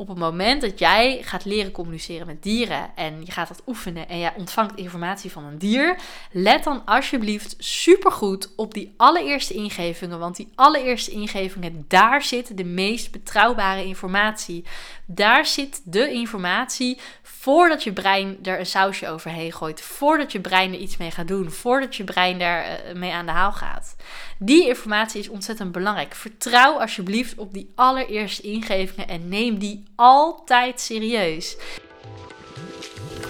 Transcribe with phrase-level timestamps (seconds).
[0.00, 4.08] op het moment dat jij gaat leren communiceren met dieren en je gaat dat oefenen
[4.08, 5.96] en jij ontvangt informatie van een dier,
[6.32, 12.64] let dan alsjeblieft supergoed op die allereerste ingevingen, want die allereerste ingevingen, daar zit de
[12.64, 14.64] meest betrouwbare informatie.
[15.06, 20.72] Daar zit de informatie voordat je brein er een sausje overheen gooit, voordat je brein
[20.72, 23.96] er iets mee gaat doen, voordat je brein daar eh, mee aan de haal gaat.
[24.38, 26.14] Die informatie is ontzettend belangrijk.
[26.14, 31.56] Vertrouw alsjeblieft op die allereerste ingevingen en neem die altijd serieus.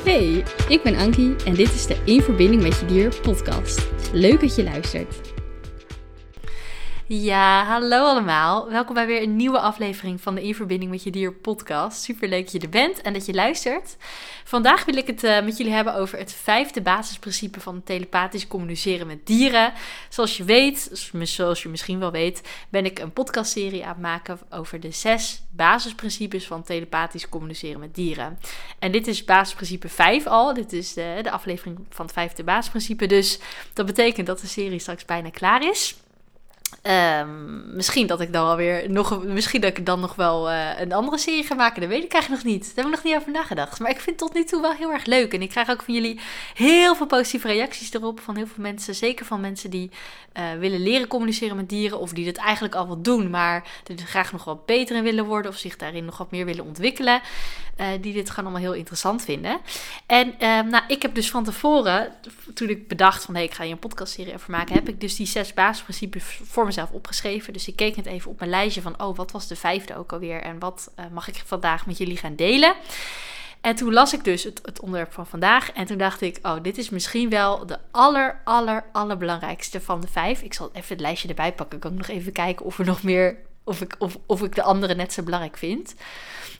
[0.04, 3.86] Hey, ik ben Ankie en dit is de In Verbinding met Je Dier podcast.
[4.12, 5.27] Leuk dat je luistert.
[7.10, 8.70] Ja, hallo allemaal.
[8.70, 12.02] Welkom bij weer een nieuwe aflevering van de In Verbinding met Je Dier podcast.
[12.02, 13.96] Super leuk dat je er bent en dat je luistert.
[14.44, 19.06] Vandaag wil ik het uh, met jullie hebben over het vijfde basisprincipe van telepathisch communiceren
[19.06, 19.72] met dieren.
[20.08, 24.38] Zoals je weet, zoals je misschien wel weet, ben ik een podcastserie aan het maken
[24.50, 28.38] over de zes basisprincipes van telepathisch communiceren met dieren.
[28.78, 30.54] En dit is basisprincipe 5 al.
[30.54, 33.06] Dit is de, de aflevering van het vijfde basisprincipe.
[33.06, 33.38] Dus
[33.72, 35.96] dat betekent dat de serie straks bijna klaar is.
[36.82, 40.92] Um, misschien dat ik dan alweer nog, misschien dat ik dan nog wel uh, een
[40.92, 41.80] andere serie ga maken.
[41.80, 42.64] Dat weet ik eigenlijk nog niet.
[42.64, 43.80] Daar heb ik nog niet over nagedacht.
[43.80, 45.34] Maar ik vind het tot nu toe wel heel erg leuk.
[45.34, 46.20] En ik krijg ook van jullie
[46.54, 48.20] heel veel positieve reacties erop.
[48.20, 48.94] Van heel veel mensen.
[48.94, 49.90] Zeker van mensen die
[50.38, 51.98] uh, willen leren communiceren met dieren.
[51.98, 53.30] Of die dit eigenlijk al wat doen.
[53.30, 55.50] Maar er graag nog wat beter in willen worden.
[55.50, 57.20] Of zich daarin nog wat meer willen ontwikkelen.
[57.80, 59.60] Uh, die dit gewoon allemaal heel interessant vinden.
[60.06, 60.34] En
[60.68, 62.12] nou, ik heb dus van tevoren,
[62.54, 64.74] toen ik bedacht van hé, ik ga hier een podcastserie over maken.
[64.74, 67.52] Heb ik dus die zes basisprincipes voor mezelf opgeschreven.
[67.52, 70.12] Dus ik keek net even op mijn lijstje van, oh, wat was de vijfde ook
[70.12, 70.42] alweer?
[70.42, 72.74] En wat uh, mag ik vandaag met jullie gaan delen?
[73.60, 75.72] En toen las ik dus het, het, onderwerp van vandaag.
[75.72, 80.08] En toen dacht ik, oh, dit is misschien wel de aller, aller, allerbelangrijkste van de
[80.08, 80.42] vijf.
[80.42, 81.76] Ik zal even het lijstje erbij pakken.
[81.76, 84.62] Ik kan nog even kijken of er nog meer, of ik, of, of ik de
[84.62, 85.94] andere net zo belangrijk vind.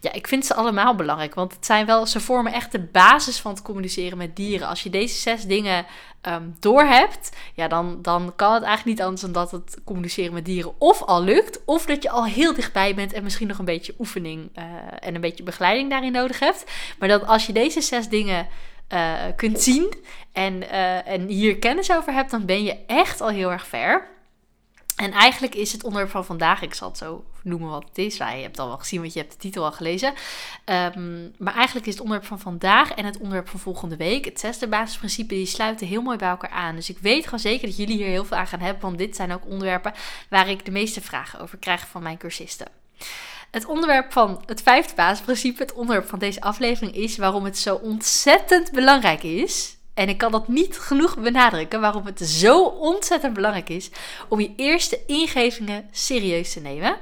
[0.01, 1.35] Ja, ik vind ze allemaal belangrijk.
[1.35, 4.69] Want het zijn wel, ze vormen echt de basis van het communiceren met dieren.
[4.69, 5.87] Als je deze zes dingen
[6.23, 10.45] um, doorhebt, ja, dan, dan kan het eigenlijk niet anders dan dat het communiceren met
[10.45, 13.65] dieren of al lukt, of dat je al heel dichtbij bent en misschien nog een
[13.65, 14.65] beetje oefening uh,
[15.01, 16.65] en een beetje begeleiding daarin nodig hebt.
[16.99, 18.49] Maar dat als je deze zes dingen
[18.93, 19.95] uh, kunt zien
[20.33, 24.17] en, uh, en hier kennis over hebt, dan ben je echt al heel erg ver.
[24.99, 28.17] En eigenlijk is het onderwerp van vandaag, ik zal het zo noemen wat het is.
[28.17, 30.15] je hebt al wel gezien, want je hebt de titel al gelezen.
[30.65, 34.41] Um, maar eigenlijk is het onderwerp van vandaag en het onderwerp van volgende week, het
[34.41, 36.75] zesde basisprincipe, die sluiten heel mooi bij elkaar aan.
[36.75, 39.17] Dus ik weet gewoon zeker dat jullie hier heel veel aan gaan hebben, want dit
[39.17, 39.93] zijn ook onderwerpen
[40.31, 42.69] waar ik de meeste vragen over krijg van mijn cursisten.
[43.51, 47.75] Het onderwerp van het vijfde basisprincipe, het onderwerp van deze aflevering is waarom het zo
[47.75, 53.69] ontzettend belangrijk is en ik kan dat niet genoeg benadrukken waarom het zo ontzettend belangrijk
[53.69, 53.91] is
[54.29, 56.97] om je eerste ingevingen serieus te nemen.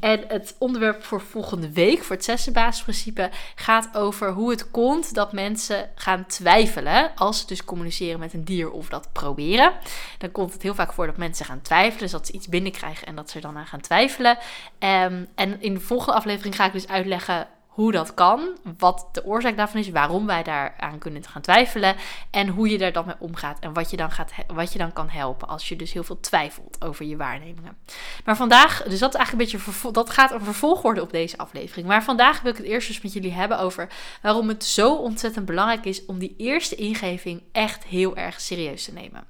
[0.00, 5.14] En het onderwerp voor volgende week, voor het zesde basisprincipe, gaat over hoe het komt
[5.14, 9.72] dat mensen gaan twijfelen als ze dus communiceren met een dier of dat proberen.
[10.18, 13.06] Dan komt het heel vaak voor dat mensen gaan twijfelen, dus dat ze iets binnenkrijgen
[13.06, 14.38] en dat ze er dan aan gaan twijfelen.
[14.78, 18.48] Um, en in de volgende aflevering ga ik dus uitleggen hoe dat kan,
[18.78, 21.96] wat de oorzaak daarvan is, waarom wij daaraan kunnen gaan twijfelen
[22.30, 24.92] en hoe je daar dan mee omgaat en wat je dan, gaat, wat je dan
[24.92, 27.76] kan helpen als je dus heel veel twijfelt over je waarnemingen.
[28.24, 31.38] Maar vandaag, dus dat is eigenlijk een beetje, dat gaat een vervolg worden op deze
[31.38, 31.86] aflevering.
[31.86, 33.88] Maar vandaag wil ik het eerst dus met jullie hebben over
[34.22, 38.92] waarom het zo ontzettend belangrijk is om die eerste ingeving echt heel erg serieus te
[38.92, 39.24] nemen.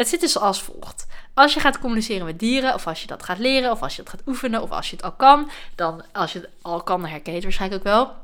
[0.00, 1.06] Het zit dus als volgt.
[1.34, 4.02] Als je gaat communiceren met dieren, of als je dat gaat leren, of als je
[4.02, 7.00] het gaat oefenen, of als je het al kan, dan als je het al kan,
[7.00, 8.14] dan herken je het waarschijnlijk ook wel.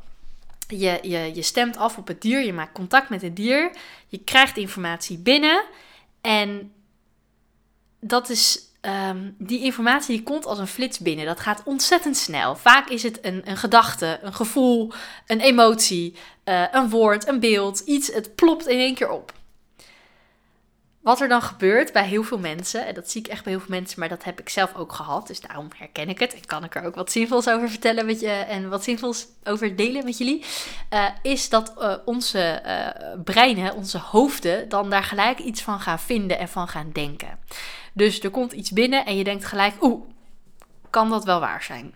[0.68, 3.70] Je, je, je stemt af op het dier, je maakt contact met het dier,
[4.08, 5.64] je krijgt informatie binnen
[6.20, 6.72] en
[8.00, 8.64] dat is
[9.08, 11.26] Um, die informatie die komt als een flits binnen.
[11.26, 12.56] Dat gaat ontzettend snel.
[12.56, 14.92] Vaak is het een, een gedachte, een gevoel,
[15.26, 18.12] een emotie, uh, een woord, een beeld, iets.
[18.12, 19.32] Het plopt in één keer op.
[21.06, 23.60] Wat er dan gebeurt bij heel veel mensen, en dat zie ik echt bij heel
[23.60, 26.46] veel mensen, maar dat heb ik zelf ook gehad, dus daarom herken ik het en
[26.46, 30.04] kan ik er ook wat zinvols over vertellen met je en wat zinvols over delen
[30.04, 30.44] met jullie,
[30.92, 35.98] uh, is dat uh, onze uh, breinen, onze hoofden, dan daar gelijk iets van gaan
[35.98, 37.38] vinden en van gaan denken.
[37.92, 40.02] Dus er komt iets binnen en je denkt gelijk, oeh,
[40.90, 41.94] kan dat wel waar zijn?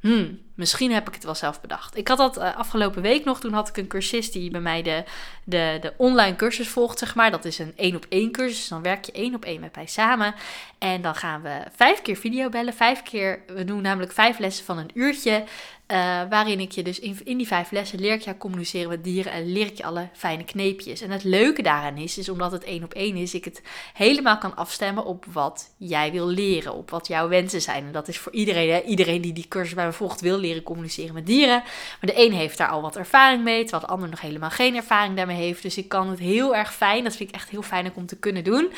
[0.00, 1.96] Hmm, misschien heb ik het wel zelf bedacht.
[1.96, 3.40] Ik had dat afgelopen week nog.
[3.40, 5.04] Toen had ik een cursist die bij mij de,
[5.48, 7.30] de, de online cursus volgt, zeg maar.
[7.30, 8.68] Dat is een één op één cursus.
[8.68, 10.34] Dan werk je één op één met mij samen.
[10.78, 12.74] En dan gaan we vijf keer videobellen.
[12.74, 15.44] Vijf keer, we doen namelijk vijf lessen van een uurtje.
[15.92, 15.98] Uh,
[16.30, 19.32] waarin ik je dus in, in die vijf lessen leer ik jou communiceren met dieren
[19.32, 21.00] en leer ik je alle fijne kneepjes.
[21.00, 23.62] En het leuke daaraan is, is omdat het één op één is, ik het
[23.94, 27.84] helemaal kan afstemmen op wat jij wil leren, op wat jouw wensen zijn.
[27.84, 28.82] En dat is voor iedereen, hè?
[28.82, 31.62] iedereen die die cursus bij me volgt wil leren communiceren met dieren.
[32.00, 34.76] Maar de een heeft daar al wat ervaring mee, terwijl de ander nog helemaal geen
[34.76, 35.62] ervaring daarmee heeft.
[35.62, 38.18] Dus ik kan het heel erg fijn, dat vind ik echt heel fijn om te
[38.18, 38.72] kunnen doen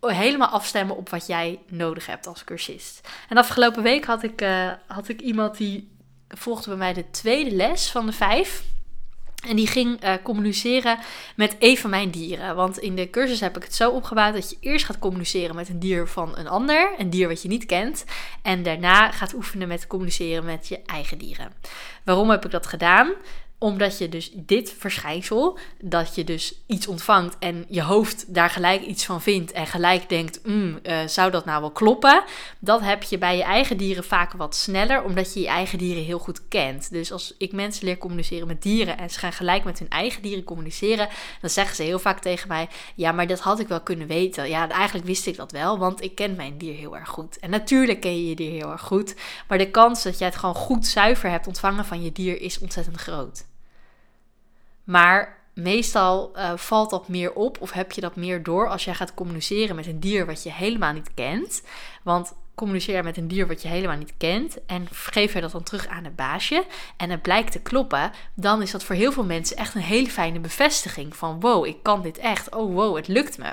[0.00, 3.08] helemaal afstemmen op wat jij nodig hebt als cursist.
[3.28, 5.90] En afgelopen week had ik, uh, had ik iemand die
[6.28, 8.62] volgde bij mij de tweede les van de vijf.
[9.46, 10.98] En die ging uh, communiceren
[11.36, 12.56] met een van mijn dieren.
[12.56, 15.68] Want in de cursus heb ik het zo opgebouwd dat je eerst gaat communiceren met
[15.68, 18.04] een dier van een ander, een dier wat je niet kent.
[18.42, 21.52] En daarna gaat oefenen met communiceren met je eigen dieren.
[22.04, 23.12] Waarom heb ik dat gedaan?
[23.60, 28.82] Omdat je dus dit verschijnsel, dat je dus iets ontvangt en je hoofd daar gelijk
[28.82, 32.22] iets van vindt en gelijk denkt, mm, uh, zou dat nou wel kloppen?
[32.58, 36.04] Dat heb je bij je eigen dieren vaak wat sneller, omdat je je eigen dieren
[36.04, 36.90] heel goed kent.
[36.90, 40.22] Dus als ik mensen leer communiceren met dieren en ze gaan gelijk met hun eigen
[40.22, 41.08] dieren communiceren,
[41.40, 44.48] dan zeggen ze heel vaak tegen mij, ja, maar dat had ik wel kunnen weten.
[44.48, 47.38] Ja, eigenlijk wist ik dat wel, want ik ken mijn dier heel erg goed.
[47.38, 49.14] En natuurlijk ken je je dier heel erg goed,
[49.48, 52.58] maar de kans dat jij het gewoon goed zuiver hebt ontvangen van je dier is
[52.58, 53.46] ontzettend groot.
[54.88, 58.94] Maar meestal uh, valt dat meer op of heb je dat meer door als jij
[58.94, 61.62] gaat communiceren met een dier wat je helemaal niet kent.
[62.02, 65.62] Want communiceer met een dier wat je helemaal niet kent en geef je dat dan
[65.62, 66.64] terug aan het baasje
[66.96, 70.10] en het blijkt te kloppen, dan is dat voor heel veel mensen echt een hele
[70.10, 72.54] fijne bevestiging van wow, ik kan dit echt.
[72.54, 73.52] Oh wow, het lukt me.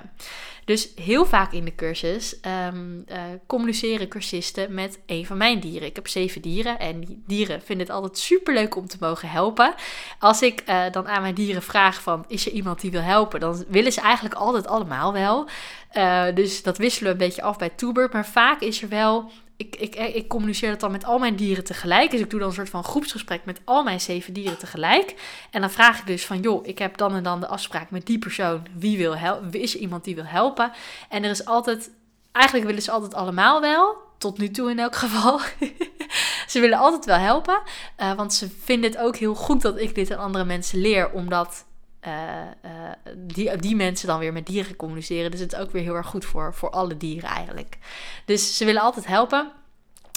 [0.66, 2.38] Dus heel vaak in de cursus
[2.74, 3.18] um, uh,
[3.48, 5.88] communiceren cursisten met een van mijn dieren.
[5.88, 9.30] Ik heb zeven dieren en die dieren vinden het altijd super leuk om te mogen
[9.30, 9.74] helpen.
[10.20, 13.40] Als ik uh, dan aan mijn dieren vraag van is er iemand die wil helpen,
[13.40, 15.48] dan willen ze eigenlijk altijd allemaal wel.
[15.94, 18.14] Uh, dus dat wisselen we een beetje af bij Toebert.
[18.14, 21.64] Maar vaak is er wel ik, ik, ik communiceer dat dan met al mijn dieren
[21.64, 22.12] tegelijk.
[22.12, 25.16] Dus ik doe dan een soort van groepsgesprek met al mijn zeven dieren tegelijk.
[25.52, 28.06] En dan vraag ik dus van, joh, ik heb dan en dan de afspraak met
[28.06, 28.68] die persoon.
[28.78, 29.62] Wie wil helpen?
[29.62, 30.72] Is er iemand die wil helpen?
[31.10, 31.92] En er is altijd,
[32.32, 33.96] eigenlijk willen ze altijd allemaal wel.
[34.18, 35.40] Tot nu toe in elk geval.
[36.52, 37.62] ze willen altijd wel helpen.
[38.00, 41.12] Uh, want ze vinden het ook heel goed dat ik dit aan andere mensen leer.
[41.12, 41.66] Omdat
[42.08, 42.14] uh,
[42.66, 42.72] uh,
[43.18, 45.32] die, die mensen dan weer met dieren communiceren.
[45.32, 47.78] Dus het is ook weer heel erg goed voor, voor alle dieren eigenlijk.
[48.26, 49.52] Dus ze willen altijd helpen.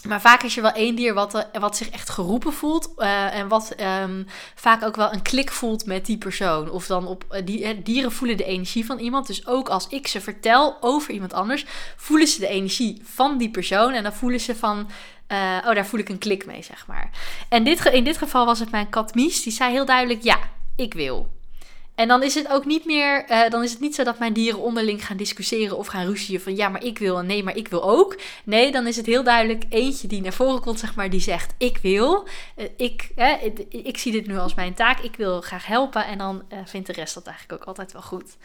[0.07, 2.95] Maar vaak is er wel één dier wat, wat zich echt geroepen voelt.
[3.33, 6.71] En wat um, vaak ook wel een klik voelt met die persoon.
[6.71, 9.27] Of dan op die, dieren voelen de energie van iemand.
[9.27, 11.65] Dus ook als ik ze vertel over iemand anders,
[11.97, 13.93] voelen ze de energie van die persoon.
[13.93, 14.89] En dan voelen ze van.
[15.29, 17.11] Oh, daar voel ik een klik mee, zeg maar.
[17.49, 19.43] En dit, in dit geval was het mijn kat Mies.
[19.43, 20.39] Die zei heel duidelijk: Ja,
[20.77, 21.38] ik wil.
[21.99, 24.33] En dan is het ook niet meer, uh, dan is het niet zo dat mijn
[24.33, 27.57] dieren onderling gaan discussiëren of gaan ruzien van ja, maar ik wil en nee, maar
[27.57, 28.19] ik wil ook.
[28.45, 31.55] Nee, dan is het heel duidelijk eentje die naar voren komt, zeg maar, die zegt
[31.57, 32.29] ik wil.
[32.57, 33.33] Uh, ik, uh,
[33.69, 36.93] ik, zie dit nu als mijn taak, ik wil graag helpen en dan vindt de
[36.93, 38.37] rest dat eigenlijk ook altijd wel goed.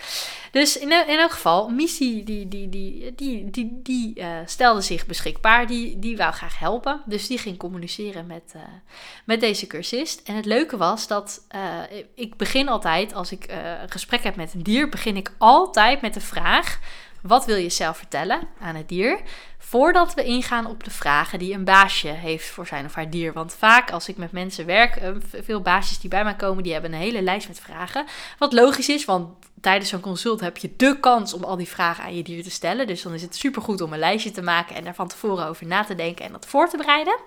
[0.52, 5.68] Dus in, in elk geval, Missie die, die, die, die, die, die stelde zich beschikbaar,
[5.68, 7.02] die, die wou graag helpen.
[7.06, 8.54] Dus die ging communiceren met,
[9.26, 10.22] met deze cursist.
[10.26, 11.48] En het leuke was dat
[12.16, 16.01] ik begin altijd als ik uh, een gesprek heb met een dier, begin ik altijd
[16.01, 16.80] met de vraag:
[17.22, 19.19] wat wil je zelf vertellen aan het dier?
[19.57, 23.34] Voordat we ingaan op de vragen die een baasje heeft voor zijn of haar dier.
[23.34, 25.10] Want vaak als ik met mensen werk, uh,
[25.44, 28.06] veel baasjes die bij mij komen, die hebben een hele lijst met vragen.
[28.38, 29.30] Wat logisch is, want
[29.62, 32.51] tijdens zo'n consult heb je de kans om al die vragen aan je dier te
[32.51, 32.88] stellen.
[32.88, 35.66] Dus dan is het supergoed om een lijstje te maken en daar van tevoren over
[35.66, 37.18] na te denken en dat voor te bereiden.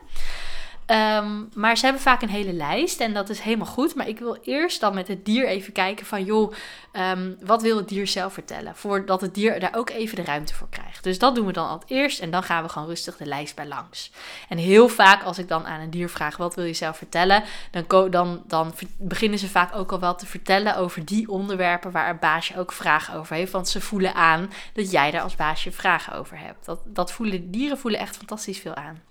[0.87, 3.95] Um, maar ze hebben vaak een hele lijst en dat is helemaal goed.
[3.95, 6.53] Maar ik wil eerst dan met het dier even kijken van, joh,
[6.93, 8.77] um, wat wil het dier zelf vertellen?
[8.77, 11.05] Voordat het dier daar ook even de ruimte voor krijgt.
[11.05, 13.55] Dus dat doen we dan al eerst en dan gaan we gewoon rustig de lijst
[13.57, 14.13] bij langs.
[14.49, 17.43] En heel vaak als ik dan aan een dier vraag, wat wil je zelf vertellen?
[17.71, 22.11] Dan, dan, dan beginnen ze vaak ook al wel te vertellen over die onderwerpen waar
[22.11, 23.53] een baasje ook vragen over heeft.
[23.53, 26.65] Want ze voelen aan dat jij daar als baasje vragen over hebt.
[26.65, 29.03] Dat, dat voelen, dieren voelen echt fantastisch veel aan.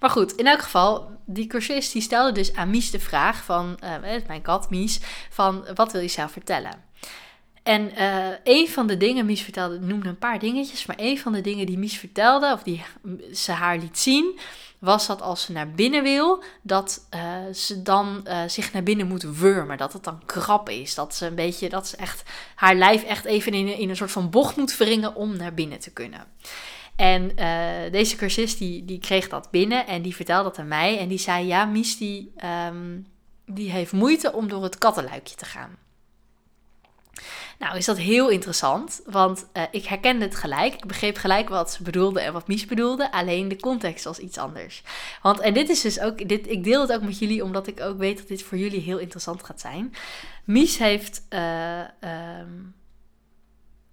[0.00, 3.78] Maar goed, in elk geval, die cursist die stelde dus aan Mies de vraag van,
[3.84, 5.00] uh, mijn kat Mies,
[5.30, 6.84] van wat wil je zelf vertellen?
[7.62, 11.32] En uh, een van de dingen, Mies vertelde, noemde een paar dingetjes, maar een van
[11.32, 12.84] de dingen die Mies vertelde, of die
[13.32, 14.38] ze haar liet zien,
[14.78, 19.22] was dat als ze naar binnen wil, dat uh, ze dan zich naar binnen moet
[19.22, 19.78] wurmen.
[19.78, 20.94] Dat het dan krap is.
[20.94, 22.22] Dat ze een beetje, dat ze echt
[22.54, 25.78] haar lijf echt even in, in een soort van bocht moet wringen om naar binnen
[25.78, 26.26] te kunnen.
[26.96, 30.98] En uh, deze cursist die, die kreeg dat binnen en die vertelde dat aan mij.
[30.98, 32.32] En die zei, ja, Mies die,
[32.68, 33.06] um,
[33.46, 35.76] die heeft moeite om door het kattenluikje te gaan.
[37.58, 40.74] Nou, is dat heel interessant, want uh, ik herkende het gelijk.
[40.74, 44.38] Ik begreep gelijk wat ze bedoelde en wat Mies bedoelde, alleen de context was iets
[44.38, 44.82] anders.
[45.22, 47.80] Want, en dit is dus ook, dit, ik deel het ook met jullie, omdat ik
[47.80, 49.94] ook weet dat dit voor jullie heel interessant gaat zijn.
[50.44, 51.80] Mies heeft uh,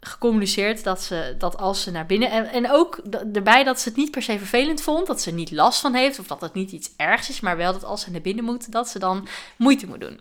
[0.03, 2.51] gecommuniceerd dat ze dat als ze naar binnen.
[2.51, 3.01] En, ook
[3.33, 6.19] erbij dat ze het niet per se vervelend vond, dat ze niet last van heeft,
[6.19, 8.71] of dat het niet iets ergs is, maar wel dat als ze naar binnen moet,
[8.71, 10.19] dat ze dan moeite moet doen.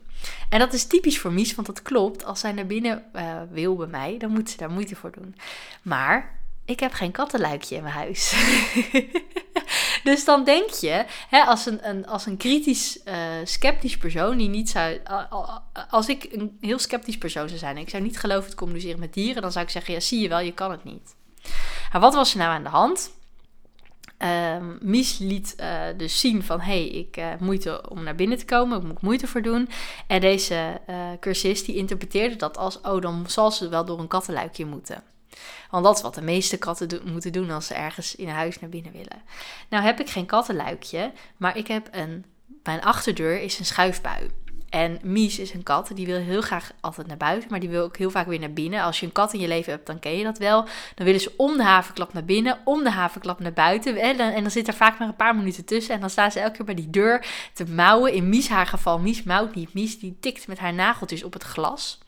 [0.49, 2.25] En dat is typisch voor Mies, want dat klopt.
[2.25, 5.37] Als zij naar binnen uh, wil bij mij, dan moet ze daar moeite voor doen.
[5.83, 8.33] Maar ik heb geen kattenluikje in mijn huis.
[10.05, 14.49] dus dan denk je, hè, als, een, een, als een kritisch, uh, sceptisch persoon die
[14.49, 15.01] niet zou.
[15.91, 19.01] Als ik een heel sceptisch persoon zou zijn en ik zou niet geloven te communiceren
[19.01, 21.15] met dieren, dan zou ik zeggen: ja, zie je wel, je kan het niet.
[21.93, 23.11] Maar wat was er nou aan de hand?
[24.55, 28.39] Um, Mies liet uh, dus zien van, hé, hey, ik uh, moeite om naar binnen
[28.39, 29.69] te komen, ik moet moeite voor doen.
[30.07, 34.09] En deze uh, cursist die interpreteerde dat als, oh, dan zal ze wel door een
[34.09, 35.03] kattenluikje moeten.
[35.71, 38.71] Want dat is wat de meeste katten moeten doen als ze ergens in huis naar
[38.71, 39.23] binnen willen.
[39.69, 42.25] Nou heb ik geen kattenluikje, maar ik heb een.
[42.63, 44.31] Mijn achterdeur is een schuifbui.
[44.73, 47.85] En Mies is een kat, die wil heel graag altijd naar buiten, maar die wil
[47.85, 48.83] ook heel vaak weer naar binnen.
[48.83, 50.65] Als je een kat in je leven hebt, dan ken je dat wel.
[50.95, 53.97] Dan willen ze om de havenklap naar binnen, om de havenklap naar buiten.
[53.97, 55.95] En dan, en dan zit er vaak maar een paar minuten tussen.
[55.95, 58.13] En dan staan ze elke keer bij die deur te mouwen.
[58.13, 59.75] In Mies haar geval, Mies mouwt niet.
[59.75, 61.99] Mies die tikt met haar nageltjes op het glas.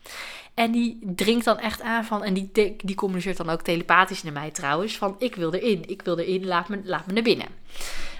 [0.55, 4.33] En die dringt dan echt aan van, en die, die communiceert dan ook telepathisch naar
[4.33, 7.47] mij trouwens, van ik wil erin, ik wil erin, laat me, laat me naar binnen.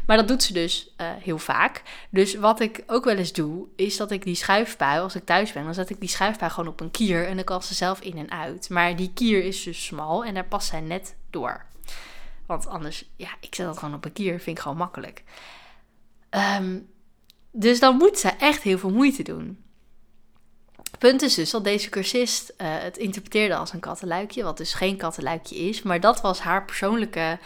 [0.05, 1.81] Maar dat doet ze dus uh, heel vaak.
[2.09, 5.51] Dus wat ik ook wel eens doe, is dat ik die schuifpui, als ik thuis
[5.51, 7.99] ben, dan zet ik die schuifpui gewoon op een kier en dan kan ze zelf
[7.99, 8.69] in en uit.
[8.69, 11.65] Maar die kier is dus smal en daar past zij net door.
[12.45, 15.23] Want anders, ja, ik zet dat gewoon op een kier, vind ik gewoon makkelijk.
[16.59, 16.87] Um,
[17.51, 19.64] dus dan moet ze echt heel veel moeite doen.
[20.99, 24.97] Punt is dus dat deze cursist uh, het interpreteerde als een kattenluikje, wat dus geen
[24.97, 25.81] kattenluikje is.
[25.81, 27.39] Maar dat was haar persoonlijke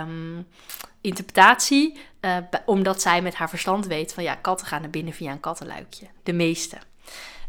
[0.00, 0.46] um,
[1.00, 2.36] interpretatie, uh,
[2.66, 6.06] omdat zij met haar verstand weet van ja, katten gaan naar binnen via een kattenluikje.
[6.22, 6.78] De meeste.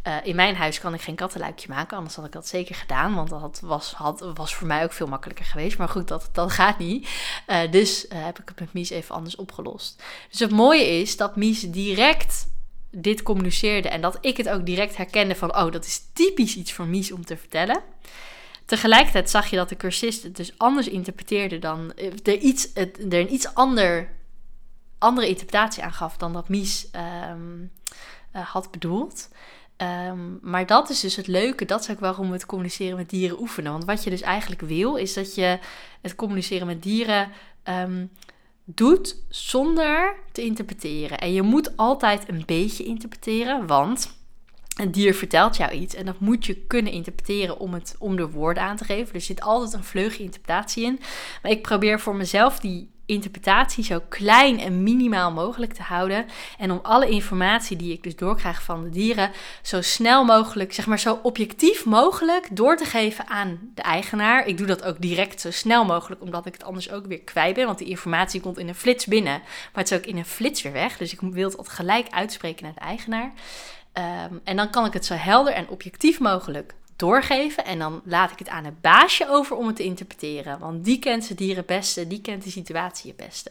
[0.07, 3.15] Uh, in mijn huis kan ik geen kattenluikje maken, anders had ik dat zeker gedaan,
[3.15, 5.77] want dat was, had, was voor mij ook veel makkelijker geweest.
[5.77, 7.09] Maar goed, dat, dat gaat niet.
[7.71, 10.03] Dus heb ik het met Mies even anders opgelost.
[10.29, 12.47] Dus het mooie is dat Mies direct
[12.97, 16.73] dit communiceerde en dat ik het ook direct herkende van, oh, dat is typisch iets
[16.73, 17.81] voor Mies om te vertellen.
[18.65, 22.89] Tegelijkertijd zag je dat de cursist het dus anders interpreteerde dan eh, er, iets, er
[23.09, 24.09] een iets ander,
[24.97, 26.87] andere interpretatie aan gaf dan dat Mies
[27.31, 27.71] um,
[28.35, 29.29] uh, had bedoeld.
[29.77, 33.09] Um, maar dat is dus het leuke, dat is ook waarom we het communiceren met
[33.09, 33.71] dieren oefenen.
[33.71, 35.59] Want wat je dus eigenlijk wil, is dat je
[36.01, 37.31] het communiceren met dieren
[37.63, 38.11] um,
[38.65, 41.17] doet zonder te interpreteren.
[41.17, 44.17] En je moet altijd een beetje interpreteren, want
[44.75, 48.29] een dier vertelt jou iets en dat moet je kunnen interpreteren om het om de
[48.29, 49.13] woorden aan te geven.
[49.13, 50.99] Er zit altijd een vleugje interpretatie in.
[51.41, 56.25] Maar ik probeer voor mezelf die interpretatie zo klein en minimaal mogelijk te houden.
[56.57, 59.31] En om alle informatie die ik dus doorkrijg van de dieren
[59.61, 64.47] zo snel mogelijk, zeg maar zo objectief mogelijk door te geven aan de eigenaar.
[64.47, 67.55] Ik doe dat ook direct zo snel mogelijk, omdat ik het anders ook weer kwijt
[67.55, 67.65] ben.
[67.65, 69.41] Want die informatie komt in een flits binnen,
[69.73, 70.97] maar het is ook in een flits weer weg.
[70.97, 73.33] Dus ik wil het gelijk uitspreken naar de eigenaar.
[73.97, 77.65] Um, en dan kan ik het zo helder en objectief mogelijk doorgeven.
[77.65, 80.59] En dan laat ik het aan het baasje over om het te interpreteren.
[80.59, 83.49] Want die kent zijn dieren het beste, die kent de situatie het beste.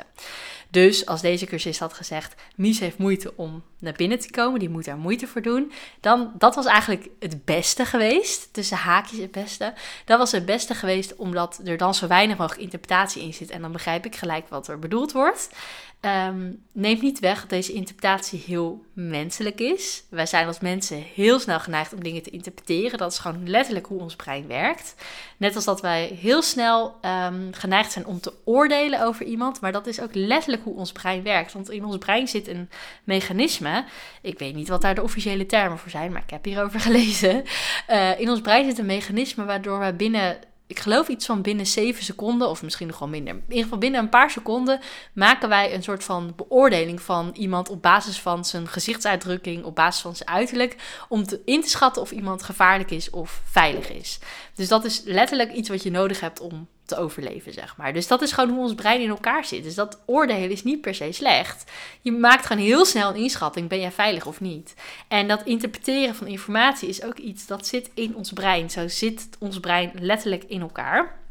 [0.70, 4.68] Dus als deze cursist had gezegd, Mies heeft moeite om naar binnen te komen, die
[4.68, 5.72] moet daar moeite voor doen.
[6.00, 9.72] Dan, dat was eigenlijk het beste geweest, tussen haakjes het beste.
[10.04, 13.50] Dat was het beste geweest omdat er dan zo weinig mogelijk interpretatie in zit.
[13.50, 15.48] En dan begrijp ik gelijk wat er bedoeld wordt.
[16.04, 20.04] Um, neemt niet weg dat deze interpretatie heel menselijk is.
[20.10, 22.98] Wij zijn als mensen heel snel geneigd om dingen te interpreteren.
[22.98, 24.94] Dat is gewoon letterlijk hoe ons brein werkt.
[25.36, 29.60] Net als dat wij heel snel um, geneigd zijn om te oordelen over iemand.
[29.60, 31.52] Maar dat is ook letterlijk hoe ons brein werkt.
[31.52, 32.70] Want in ons brein zit een
[33.04, 33.84] mechanisme.
[34.22, 37.44] Ik weet niet wat daar de officiële termen voor zijn, maar ik heb hierover gelezen.
[37.90, 41.66] Uh, in ons brein zit een mechanisme waardoor we binnen ik geloof iets van binnen
[41.66, 43.34] 7 seconden, of misschien nog wel minder.
[43.34, 44.80] In ieder geval binnen een paar seconden
[45.12, 50.02] maken wij een soort van beoordeling van iemand op basis van zijn gezichtsuitdrukking, op basis
[50.02, 50.76] van zijn uiterlijk,
[51.08, 54.18] om te, in te schatten of iemand gevaarlijk is of veilig is.
[54.54, 57.92] Dus dat is letterlijk iets wat je nodig hebt om te overleven, zeg maar.
[57.92, 59.62] Dus dat is gewoon hoe ons brein in elkaar zit.
[59.62, 61.70] Dus dat oordelen is niet per se slecht.
[62.00, 64.74] Je maakt gewoon heel snel een inschatting, ben jij veilig of niet?
[65.08, 68.70] En dat interpreteren van informatie is ook iets dat zit in ons brein.
[68.70, 71.22] Zo zit ons brein letterlijk in elkaar.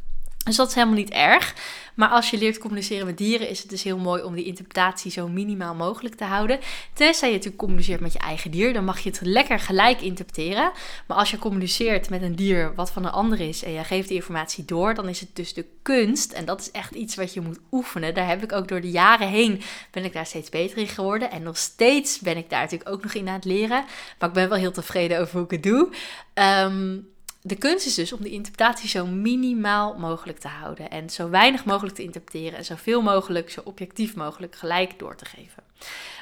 [0.43, 1.53] Dus dat is helemaal niet erg.
[1.95, 5.11] Maar als je leert communiceren met dieren, is het dus heel mooi om die interpretatie
[5.11, 6.59] zo minimaal mogelijk te houden.
[6.93, 10.71] Tenzij je natuurlijk communiceert met je eigen dier, dan mag je het lekker gelijk interpreteren.
[11.07, 14.07] Maar als je communiceert met een dier wat van een ander is en je geeft
[14.07, 16.31] die informatie door, dan is het dus de kunst.
[16.31, 18.13] En dat is echt iets wat je moet oefenen.
[18.13, 21.31] Daar heb ik ook door de jaren heen, ben ik daar steeds beter in geworden.
[21.31, 23.85] En nog steeds ben ik daar natuurlijk ook nog in aan het leren.
[24.19, 25.89] Maar ik ben wel heel tevreden over hoe ik het doe.
[26.33, 27.11] Um,
[27.45, 30.89] de kunst is dus om de interpretatie zo minimaal mogelijk te houden.
[30.89, 32.57] En zo weinig mogelijk te interpreteren.
[32.57, 35.63] En zoveel mogelijk, zo objectief mogelijk gelijk door te geven.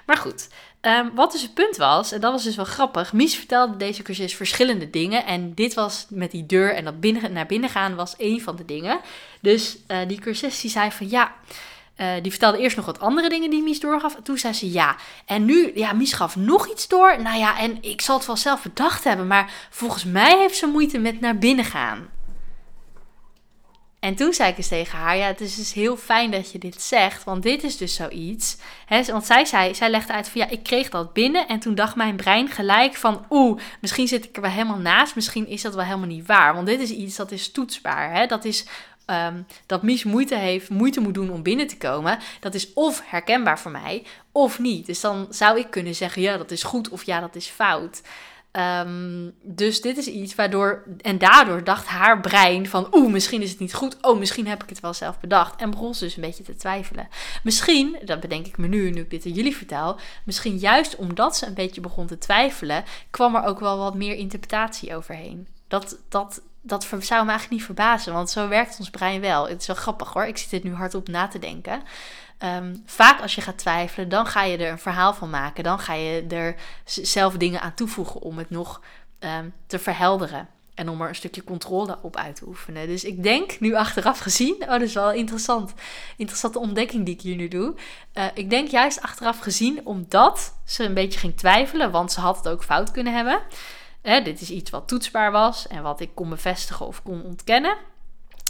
[0.05, 0.47] Maar goed,
[0.81, 3.13] ehm, wat dus het punt was, en dat was dus wel grappig.
[3.13, 5.25] Mies vertelde deze cursus verschillende dingen.
[5.25, 8.55] En dit was met die deur en dat binnen, naar binnen gaan was één van
[8.55, 8.99] de dingen.
[9.41, 11.35] Dus uh, die cursus die zei van ja.
[12.01, 14.15] Uh, die vertelde eerst nog wat andere dingen die Mies doorgaf.
[14.23, 14.95] Toen zei ze ja.
[15.25, 17.21] En nu, ja, Mies gaf nog iets door.
[17.21, 19.27] Nou ja, en ik zal het wel zelf bedacht hebben.
[19.27, 22.09] Maar volgens mij heeft ze moeite met naar binnen gaan.
[24.01, 26.57] En toen zei ik eens tegen haar: Ja, het is dus heel fijn dat je
[26.57, 27.23] dit zegt.
[27.23, 28.57] Want dit is dus zoiets.
[28.85, 31.47] Hè, want zij zei, zij legde uit van ja, ik kreeg dat binnen.
[31.47, 35.15] En toen dacht mijn brein gelijk van oeh, misschien zit ik er wel helemaal naast.
[35.15, 36.53] Misschien is dat wel helemaal niet waar.
[36.53, 38.13] Want dit is iets dat is toetsbaar.
[38.13, 38.25] Hè?
[38.25, 38.65] Dat is
[39.11, 43.01] um, dat Mies moeite heeft, moeite moet doen om binnen te komen, dat is of
[43.05, 44.85] herkenbaar voor mij of niet.
[44.85, 48.01] Dus dan zou ik kunnen zeggen, ja, dat is goed of ja, dat is fout.
[48.51, 53.49] Um, dus dit is iets waardoor, en daardoor dacht haar brein van, oeh, misschien is
[53.49, 55.61] het niet goed, oh, misschien heb ik het wel zelf bedacht.
[55.61, 57.07] En begon ze dus een beetje te twijfelen.
[57.43, 61.37] Misschien, dat bedenk ik me nu, nu ik dit aan jullie vertel, misschien juist omdat
[61.37, 65.47] ze een beetje begon te twijfelen, kwam er ook wel wat meer interpretatie overheen.
[65.67, 69.47] Dat, dat dat zou me eigenlijk niet verbazen, want zo werkt ons brein wel.
[69.47, 71.81] Het is wel grappig hoor, ik zit dit nu hardop na te denken.
[72.37, 75.63] Ehm, vaak als je gaat twijfelen, dan ga je er een verhaal van maken.
[75.63, 78.81] Dan ga je er zelf dingen aan toevoegen om het nog
[79.19, 80.47] ehm, te verhelderen.
[80.73, 82.87] En om er een stukje controle op uit te oefenen.
[82.87, 85.73] Dus ik denk nu achteraf gezien, oh dat is wel interessant.
[86.17, 87.75] Interessante ontdekking die ik hier nu doe.
[88.13, 92.37] Uh, ik denk juist achteraf gezien omdat ze een beetje ging twijfelen, want ze had
[92.37, 93.41] het ook fout kunnen hebben.
[94.01, 97.77] Dit is iets wat toetsbaar was en wat ik kon bevestigen of kon ontkennen.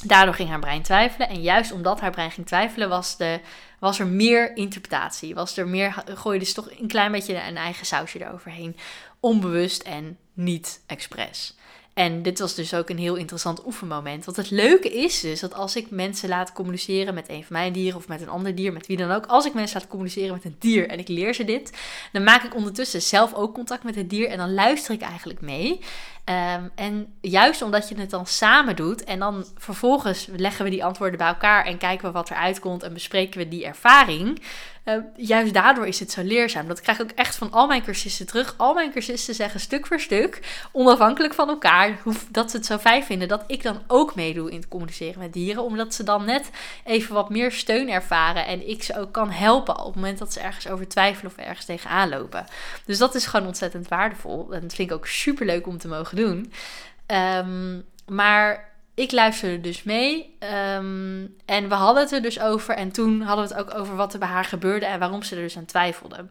[0.06, 1.30] Daardoor ging haar brein twijfelen.
[1.30, 3.40] En juist omdat haar brein ging twijfelen, was, de,
[3.80, 5.36] was er meer interpretatie.
[5.36, 8.78] Was er meer, gooide ze toch een klein beetje een eigen sausje eroverheen.
[9.20, 11.56] Onbewust en niet expres.
[11.94, 14.26] En dit was dus ook een heel interessant oefenmoment.
[14.26, 17.74] Want het leuke is dus dat als ik mensen laat communiceren met een van mijn
[17.74, 20.34] dieren of met een ander dier, met wie dan ook, als ik mensen laat communiceren
[20.34, 21.78] met een dier en ik leer ze dit,
[22.12, 25.42] dan maak ik ondertussen zelf ook contact met het dier en dan luister ik eigenlijk
[25.42, 25.80] mee.
[26.26, 30.84] Um, en juist omdat je het dan samen doet en dan vervolgens leggen we die
[30.84, 34.42] antwoorden bij elkaar en kijken we wat eruit komt en bespreken we die ervaring.
[34.86, 36.68] Uh, juist daardoor is het zo leerzaam.
[36.68, 38.54] Dat krijg ik ook echt van al mijn cursisten terug.
[38.58, 40.40] Al mijn cursisten zeggen stuk voor stuk,
[40.72, 44.52] onafhankelijk van elkaar, hoe, dat ze het zo fijn vinden dat ik dan ook meedoe
[44.52, 45.64] in het communiceren met dieren.
[45.64, 46.50] Omdat ze dan net
[46.84, 50.34] even wat meer steun ervaren en ik ze ook kan helpen op het moment dat
[50.34, 52.46] ze ergens over twijfelen of ergens tegenaan lopen.
[52.86, 54.54] Dus dat is gewoon ontzettend waardevol.
[54.54, 56.21] En dat vind ik ook super leuk om te mogen doen.
[56.28, 60.38] Um, maar ik luisterde dus mee.
[60.76, 62.76] Um, en we hadden het er dus over.
[62.76, 65.36] En toen hadden we het ook over wat er bij haar gebeurde en waarom ze
[65.36, 66.26] er dus aan twijfelde.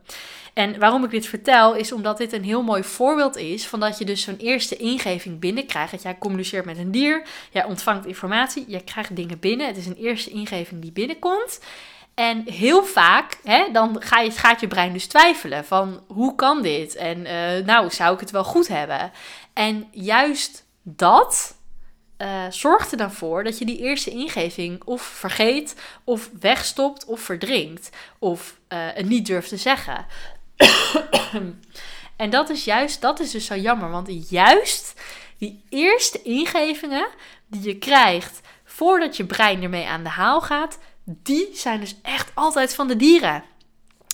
[0.55, 3.98] En waarom ik dit vertel, is omdat dit een heel mooi voorbeeld is van dat
[3.98, 5.90] je dus zo'n eerste ingeving binnenkrijgt.
[5.90, 9.66] Dat jij communiceert met een dier, jij ontvangt informatie, jij krijgt dingen binnen.
[9.66, 11.61] Het is een eerste ingeving die binnenkomt.
[12.21, 16.63] En heel vaak, hè, dan ga je, gaat je brein dus twijfelen van hoe kan
[16.63, 16.95] dit?
[16.95, 19.13] En uh, nou, zou ik het wel goed hebben?
[19.53, 21.57] En juist dat
[22.19, 27.21] uh, zorgt er dan voor dat je die eerste ingeving of vergeet, of wegstopt, of
[27.21, 30.07] verdrinkt, of uh, het niet durft te zeggen.
[32.17, 35.01] en dat is juist, dat is dus zo jammer, want juist
[35.39, 37.07] die eerste ingevingen
[37.47, 40.79] die je krijgt voordat je brein ermee aan de haal gaat,
[41.23, 43.44] die zijn dus echt altijd van de dieren.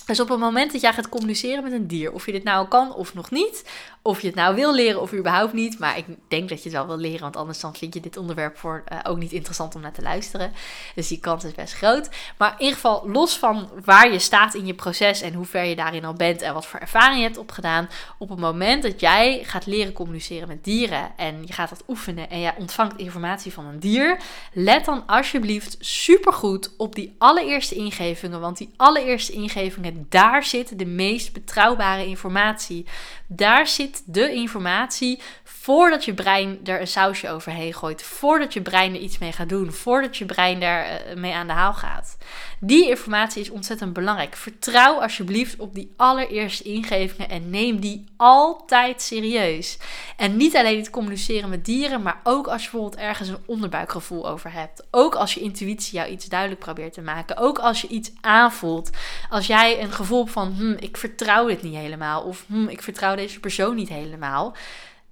[0.05, 2.67] Dus op het moment dat jij gaat communiceren met een dier, of je dit nou
[2.67, 3.63] kan of nog niet,
[4.07, 6.77] of je het nou wil leren of überhaupt niet, maar ik denk dat je het
[6.77, 9.75] wel wil leren, want anders dan vind je dit onderwerp voor uh, ook niet interessant
[9.75, 10.51] om naar te luisteren.
[10.95, 12.09] Dus die kans is best groot.
[12.37, 15.63] Maar in ieder geval, los van waar je staat in je proces en hoe ver
[15.63, 18.99] je daarin al bent en wat voor ervaring je hebt opgedaan, op het moment dat
[18.99, 23.53] jij gaat leren communiceren met dieren en je gaat dat oefenen en jij ontvangt informatie
[23.53, 24.17] van een dier,
[24.53, 30.85] let dan alsjeblieft supergoed op die allereerste ingevingen, want die allereerste ingevingen, daar zit de
[30.85, 32.85] meest betrouwbare informatie.
[33.27, 38.03] Daar zit de informatie voordat je brein er een sausje overheen gooit.
[38.03, 39.71] Voordat je brein er iets mee gaat doen.
[39.71, 42.17] Voordat je brein daar eh, mee aan de haal gaat.
[42.59, 44.35] Die informatie is ontzettend belangrijk.
[44.35, 49.77] Vertrouw alsjeblieft op die allereerste ingevingen en neem die altijd serieus.
[50.17, 54.29] En niet alleen het communiceren met dieren, maar ook als je bijvoorbeeld ergens een onderbuikgevoel
[54.29, 54.87] over hebt.
[54.91, 57.37] Ook als je intuïtie jou iets duidelijk probeert te maken.
[57.37, 58.89] Ook als je iets aanvoelt.
[59.29, 62.21] Als jij een gevoel van, hm, ik vertrouw dit niet helemaal.
[62.21, 64.55] Of hm, ik vertrouw deze persoon niet helemaal.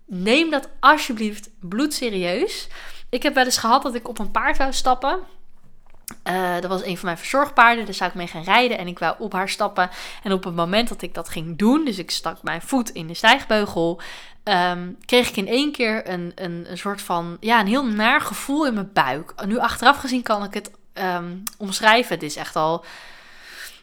[0.05, 2.67] Neem dat alsjeblieft bloedserieus.
[3.09, 5.19] Ik heb wel eens gehad dat ik op een paard wou stappen.
[6.27, 8.99] Uh, dat was een van mijn verzorgpaarden, daar zou ik mee gaan rijden en ik
[8.99, 9.89] wou op haar stappen.
[10.23, 13.07] En op het moment dat ik dat ging doen, dus ik stak mijn voet in
[13.07, 14.01] de stijgbeugel,
[14.45, 18.21] Ehm, kreeg ik in één keer een, een, een soort van, ja, een heel naar
[18.21, 19.33] gevoel in mijn buik.
[19.45, 22.13] Nu achteraf gezien kan ik het um, omschrijven.
[22.13, 22.85] Het is echt al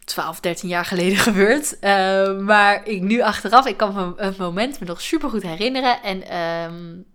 [0.05, 1.77] 12, 13 jaar geleden gebeurd.
[1.81, 6.03] Uh, maar ik nu achteraf, ik kan me het moment me nog super goed herinneren.
[6.03, 7.07] En um,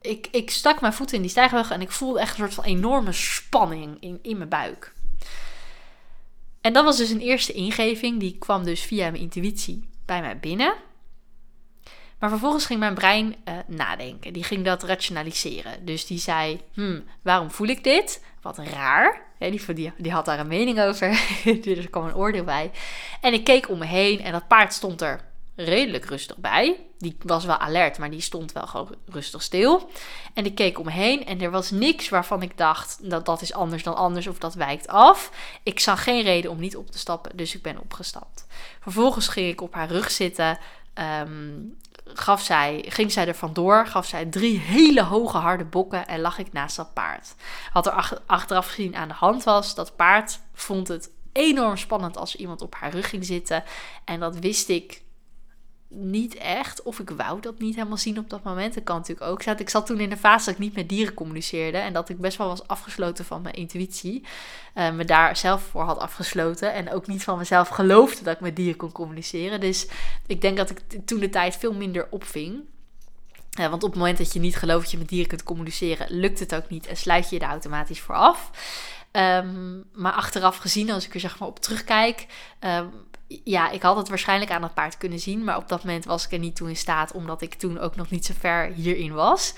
[0.00, 2.64] ik, ik stak mijn voeten in die stijgweg en ik voelde echt een soort van
[2.64, 4.92] enorme spanning in, in mijn buik.
[6.60, 10.38] En dat was dus een eerste ingeving, die kwam dus via mijn intuïtie bij mij
[10.38, 10.74] binnen.
[12.18, 14.32] Maar vervolgens ging mijn brein uh, nadenken.
[14.32, 15.84] Die ging dat rationaliseren.
[15.84, 18.22] Dus die zei: hmm, waarom voel ik dit?
[18.42, 19.22] Wat raar.
[19.38, 21.20] die, die, had daar een mening over.
[21.62, 22.70] dus er kwam een oordeel bij.
[23.20, 25.20] En ik keek om me heen en dat paard stond er
[25.64, 26.76] redelijk rustig bij.
[26.98, 29.90] Die was wel alert, maar die stond wel gewoon rustig stil.
[30.34, 33.42] En ik keek om me heen en er was niks waarvan ik dacht dat dat
[33.42, 35.30] is anders dan anders of dat wijkt af.
[35.62, 38.46] Ik zag geen reden om niet op te stappen, dus ik ben opgestapt.
[38.80, 40.58] Vervolgens ging ik op haar rug zitten.
[40.94, 41.76] Um,
[42.12, 46.38] gaf zij, ging zij er vandoor, gaf zij drie hele hoge harde bokken en lag
[46.38, 47.34] ik naast dat paard.
[47.72, 52.36] Wat er achteraf gezien aan de hand was, dat paard vond het enorm spannend als
[52.36, 53.64] iemand op haar rug ging zitten.
[54.04, 55.02] En dat wist ik
[55.88, 56.82] niet echt.
[56.82, 58.74] Of ik wou dat niet helemaal zien op dat moment.
[58.74, 59.42] Dat kan natuurlijk ook.
[59.42, 61.78] Ik zat toen in de fase dat ik niet met dieren communiceerde.
[61.78, 64.24] En dat ik best wel was afgesloten van mijn intuïtie.
[64.74, 66.72] Uh, me daar zelf voor had afgesloten.
[66.72, 69.60] En ook niet van mezelf geloofde dat ik met dieren kon communiceren.
[69.60, 69.88] Dus
[70.26, 72.60] ik denk dat ik toen de tijd veel minder opving.
[73.60, 76.06] Uh, want op het moment dat je niet gelooft dat je met dieren kunt communiceren,
[76.10, 78.50] lukt het ook niet en sluit je je er automatisch voor af.
[79.12, 82.26] Um, maar achteraf gezien, als ik er zeg maar op terugkijk,
[82.60, 82.90] um,
[83.44, 85.44] ja, ik had het waarschijnlijk aan het paard kunnen zien.
[85.44, 87.12] Maar op dat moment was ik er niet toe in staat.
[87.12, 89.54] Omdat ik toen ook nog niet zo ver hierin was.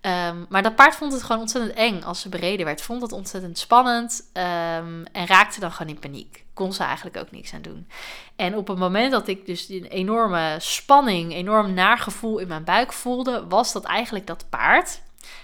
[0.00, 2.82] Um, maar dat paard vond het gewoon ontzettend eng als ze bereden werd.
[2.82, 4.30] Vond het ontzettend spannend.
[4.32, 6.44] Um, en raakte dan gewoon in paniek.
[6.54, 7.88] Kon ze eigenlijk ook niks aan doen.
[8.36, 12.92] En op het moment dat ik dus een enorme spanning, enorm naargevoel in mijn buik
[12.92, 13.44] voelde.
[13.48, 15.02] Was dat eigenlijk dat paard.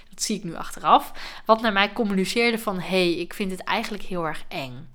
[0.09, 1.11] Dat zie ik nu achteraf.
[1.45, 4.89] Wat naar mij communiceerde van: hé, hey, ik vind het eigenlijk heel erg eng.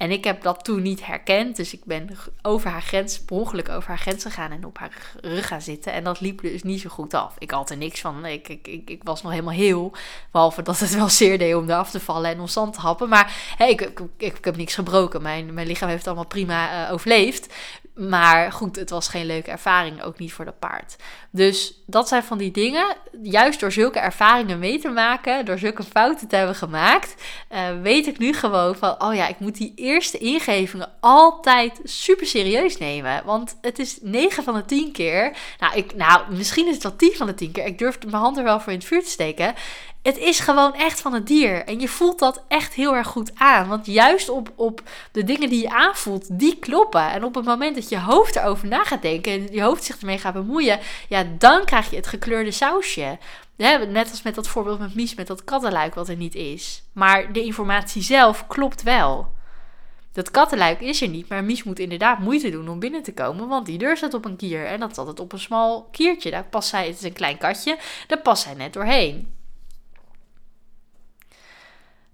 [0.00, 1.56] En ik heb dat toen niet herkend.
[1.56, 2.08] Dus ik ben
[2.42, 5.92] over haar grens, per ongeluk over haar grens gegaan en op haar rug gaan zitten.
[5.92, 7.34] En dat liep dus niet zo goed af.
[7.38, 8.26] Ik had er niks van.
[8.26, 9.92] Ik, ik, ik, ik was nog helemaal heel.
[10.32, 13.08] Behalve dat het wel zeer deed om eraf te vallen en om zand te happen.
[13.08, 15.22] Maar hey, ik, ik, ik, heb niks gebroken.
[15.22, 17.54] Mijn, mijn lichaam heeft allemaal prima uh, overleefd.
[17.94, 20.96] Maar goed, het was geen leuke ervaring, ook niet voor dat paard.
[21.30, 25.82] Dus dat zijn van die dingen, juist door zulke ervaringen mee te maken, door zulke
[25.82, 27.14] fouten te hebben gemaakt,
[27.52, 32.26] uh, weet ik nu gewoon van, oh ja, ik moet die eerste ingevingen altijd super
[32.26, 33.22] serieus nemen.
[33.24, 36.96] Want het is 9 van de 10 keer, nou, ik, nou misschien is het wel
[36.96, 39.02] 10 van de 10 keer, ik durf mijn hand er wel voor in het vuur
[39.02, 39.54] te steken.
[40.02, 41.64] Het is gewoon echt van het dier.
[41.64, 43.68] En je voelt dat echt heel erg goed aan.
[43.68, 44.82] Want juist op, op
[45.12, 47.10] de dingen die je aanvoelt, die kloppen.
[47.10, 49.98] En op het moment dat je hoofd erover na gaat denken en je hoofd zich
[49.98, 53.18] ermee gaat bemoeien, ja, dan krijg je het gekleurde sausje.
[53.56, 56.82] net als met dat voorbeeld met Mies, met dat kattenluik wat er niet is.
[56.92, 59.28] Maar de informatie zelf klopt wel.
[60.12, 63.48] Dat kattenluik is er niet, maar Mies moet inderdaad moeite doen om binnen te komen,
[63.48, 66.30] want die deur staat op een kier en dat is altijd op een smal kiertje.
[66.30, 69.38] Daar past zij, het is een klein katje, daar past zij net doorheen.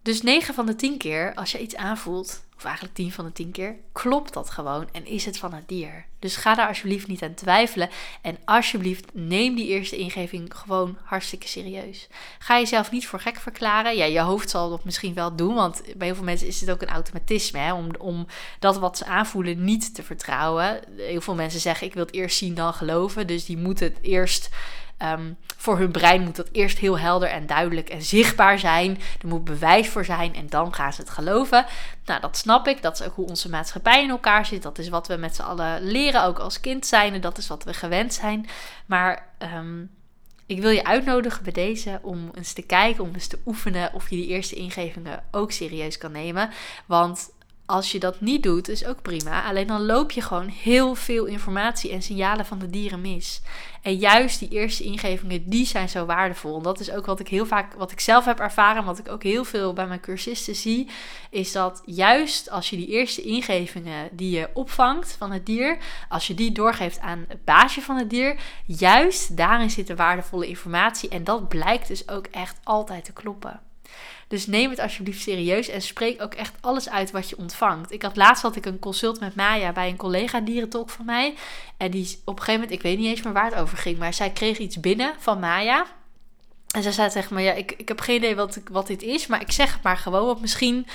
[0.07, 3.33] Dus 9 van de 10 keer, als je iets aanvoelt, of eigenlijk 10 van de
[3.33, 6.05] 10 keer, klopt dat gewoon en is het van het dier.
[6.19, 7.89] Dus ga daar alsjeblieft niet aan twijfelen.
[8.23, 12.09] En alsjeblieft, neem die eerste ingeving gewoon hartstikke serieus.
[12.39, 13.97] Ga jezelf niet voor gek verklaren.
[13.97, 16.71] Ja, je hoofd zal dat misschien wel doen, want bij heel veel mensen is het
[16.71, 18.27] ook een automatisme hè, om, om
[18.59, 20.81] dat wat ze aanvoelen niet te vertrouwen.
[20.97, 23.27] Heel veel mensen zeggen: ik wil het eerst zien dan geloven.
[23.27, 24.49] Dus die moeten het eerst
[24.97, 28.99] Ehm, voor hun brein moet dat eerst heel helder en duidelijk en zichtbaar zijn.
[29.21, 31.67] Er moet bewijs voor zijn en dan gaan ze het geloven.
[32.05, 32.83] Nou, dat snap ik.
[32.83, 34.63] Dat is ook hoe onze maatschappij in elkaar zit.
[34.63, 37.15] Dat is wat we met z'n allen leren, ook als kind zijn.
[37.15, 38.49] En dat is wat we gewend zijn.
[38.87, 39.83] Maar ehm,
[40.47, 44.11] ik wil je uitnodigen bij deze om eens te kijken, om eens te oefenen of
[44.11, 46.51] je die eerste ingevingen ook serieus kan nemen.
[46.87, 47.31] Want
[47.67, 49.45] als je dat niet doet, is ook prima.
[49.45, 53.41] Alleen dan loop je gewoon heel veel informatie en signalen van de dieren mis.
[53.83, 56.57] En juist die eerste ingevingen, die zijn zo waardevol.
[56.57, 59.09] En dat is ook wat ik heel vaak, wat ik zelf heb ervaren, wat ik
[59.09, 60.89] ook heel veel bij mijn cursisten zie,
[61.31, 66.27] is dat juist als je die eerste ingevingen die je opvangt van het dier, als
[66.27, 71.09] je die doorgeeft aan het baasje van het dier, juist daarin zit de waardevolle informatie.
[71.09, 73.66] En dat blijkt dus ook echt altijd te kloppen.
[74.29, 77.93] Dus neem het alsjeblieft serieus en spreek ook echt alles uit wat je ontvangt.
[77.93, 81.35] Ik had laatst had ik een consult met Maya bij een collega dierentalk van mij.
[81.77, 83.99] En die op een gegeven moment, ik weet niet eens meer waar het over ging,
[83.99, 85.87] maar zij kreeg iets binnen van Maya.
[86.71, 89.27] En zij zei tegen me, ja, ik, ik heb geen idee wat, wat dit is,
[89.27, 90.87] maar ik zeg het maar gewoon, want misschien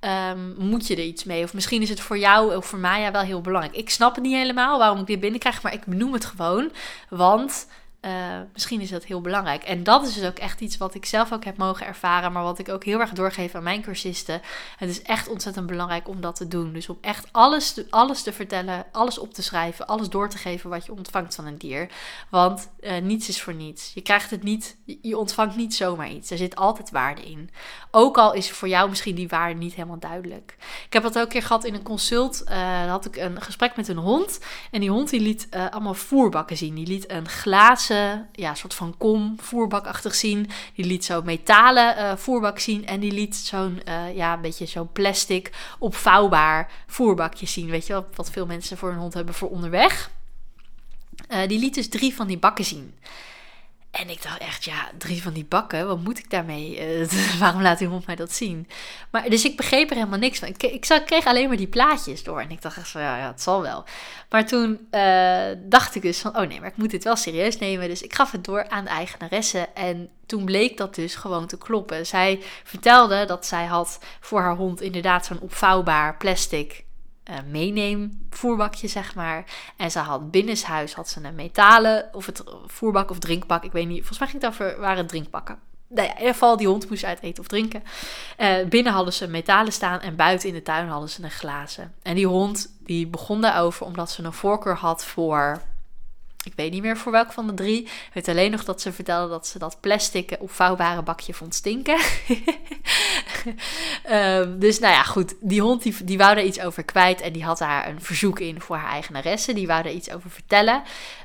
[0.00, 1.44] um, moet je er iets mee.
[1.44, 3.76] Of misschien is het voor jou of voor Maya wel heel belangrijk.
[3.76, 6.72] Ik snap het niet helemaal waarom ik dit binnenkrijg, maar ik benoem het gewoon,
[7.08, 7.66] want
[8.04, 8.10] uh,
[8.52, 9.62] misschien is dat heel belangrijk.
[9.62, 12.42] En dat is dus ook echt iets wat ik zelf ook heb mogen ervaren, maar
[12.42, 14.40] wat ik ook heel erg doorgeef aan mijn cursisten.
[14.76, 16.72] Het is echt ontzettend belangrijk om dat te doen.
[16.72, 20.38] Dus om echt alles te, alles te vertellen, alles op te schrijven, alles door te
[20.38, 21.90] geven wat je ontvangt van een dier.
[22.28, 23.90] Want uh, niets is voor niets.
[23.94, 26.30] Je krijgt het niet, je ontvangt niet zomaar iets.
[26.30, 27.50] Er zit altijd waarde in.
[27.90, 30.56] Ook al is voor jou misschien die waarde niet helemaal duidelijk.
[30.86, 32.42] Ik heb dat ook een keer gehad in een consult.
[32.48, 34.40] Uh, had ik een gesprek met een hond.
[34.70, 36.74] En die hond die liet allemaal voerbakken zien.
[36.74, 37.88] Die liet een glazen
[38.32, 40.50] ja, soort van kom, voerbakachtig zien.
[40.74, 42.86] Die liet zo'n metalen uh, voerbak zien.
[42.86, 47.70] En die liet zo'n, uh, ja, beetje zo'n plastic opvouwbaar voerbakje zien.
[47.70, 50.10] Weet je wat veel mensen voor hun hond hebben voor onderweg.
[51.28, 52.94] Uh, die liet dus drie van die bakken zien.
[53.90, 57.00] En ik dacht echt, ja, drie van die bakken, wat moet ik daarmee?
[57.00, 57.08] Uh,
[57.40, 58.68] waarom laat die hond mij dat zien?
[59.10, 60.48] Maar, dus ik begreep er helemaal niks van.
[60.48, 62.40] Ik, ik, kreeg alleen maar die plaatjes door.
[62.40, 63.84] En ik dacht echt van, ja, het zal wel.
[64.28, 67.58] Maar toen uh, dacht ik dus van, oh nee, maar ik moet dit wel serieus
[67.58, 67.88] nemen.
[67.88, 69.68] Dus ik gaf het door aan de eigenaresse.
[69.74, 72.06] En toen bleek dat dus gewoon te kloppen.
[72.06, 76.84] Zij vertelde dat zij had voor haar hond inderdaad zo'n opvouwbaar plastic
[77.30, 79.44] uh, voerbakje, zeg maar.
[79.76, 83.86] En ze had binnenshuis had ze een metalen, of het voerbak of drinkbak, ik weet
[83.86, 83.98] niet.
[83.98, 85.58] Volgens mij ging het over, waren drinkbakken.
[85.88, 87.82] Nou ja, in ieder geval, die hond moest uit eten of drinken.
[88.38, 91.94] Uh, binnen hadden ze metalen staan en buiten in de tuin hadden ze een glazen.
[92.02, 95.62] En die hond, die begon daarover omdat ze een voorkeur had voor
[96.44, 97.82] ik weet niet meer voor welk van de drie.
[97.82, 102.00] Ik weet alleen nog dat ze vertelde dat ze dat plastic opvouwbare bakje vond stinken.
[104.10, 105.34] um, dus nou ja, goed.
[105.40, 107.20] Die hond die, die wou daar iets over kwijt.
[107.20, 109.52] En die had daar een verzoek in voor haar eigenaresse.
[109.52, 110.82] Die wou daar iets over vertellen.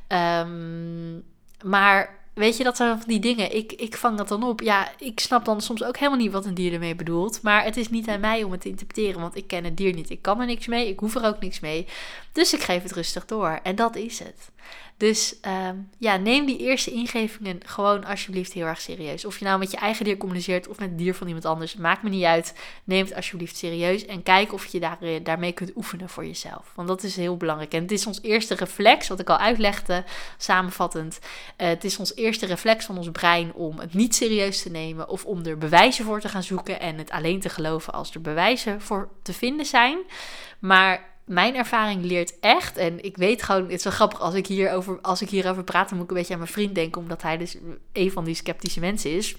[0.08, 1.24] Um,
[1.64, 3.56] maar weet je, dat zijn van die dingen.
[3.56, 4.62] Ik, ik vang dat dan op.
[4.62, 7.42] Ja, ik snap dan soms ook helemaal niet wat een dier ermee bedoelt.
[7.42, 9.22] Maar het is niet aan mij om het te interpreteren.
[9.22, 10.10] Want ik ken het dier niet.
[10.10, 10.90] Ik kan er niks mee.
[10.90, 11.88] Ik hoef er ook niks mee.
[12.32, 13.60] Dus ik geef het rustig door.
[13.64, 14.50] En dat is het.
[14.98, 15.36] Dus
[15.70, 19.26] um, ja, neem die eerste ingevingen gewoon alsjeblieft heel erg serieus.
[19.26, 21.76] Of je nou met je eigen dier communiceert of met het dier van iemand anders,
[21.76, 22.56] maakt me niet uit.
[22.84, 26.72] Neem het alsjeblieft serieus en kijk of je daar, eh, daarmee kunt oefenen voor jezelf.
[26.76, 27.74] Want dat is heel belangrijk.
[27.74, 30.04] En het is ons eerste reflex, wat ik al uitlegde,
[30.38, 31.20] samenvattend.
[31.22, 35.10] Uh, het is ons eerste reflex van ons brein om het niet serieus te nemen
[35.10, 38.22] of om er bewijzen voor te gaan zoeken en het alleen te geloven als er
[38.22, 39.98] bewijzen voor te vinden zijn.
[40.60, 44.48] Maar mijn ervaring leert echt, en ik weet gewoon, het is wel grappig als ik,
[44.48, 47.22] hierover, als ik hierover praat, dan moet ik een beetje aan mijn vriend denken, omdat
[47.22, 47.58] hij dus
[47.94, 49.36] een van die sceptische mensen is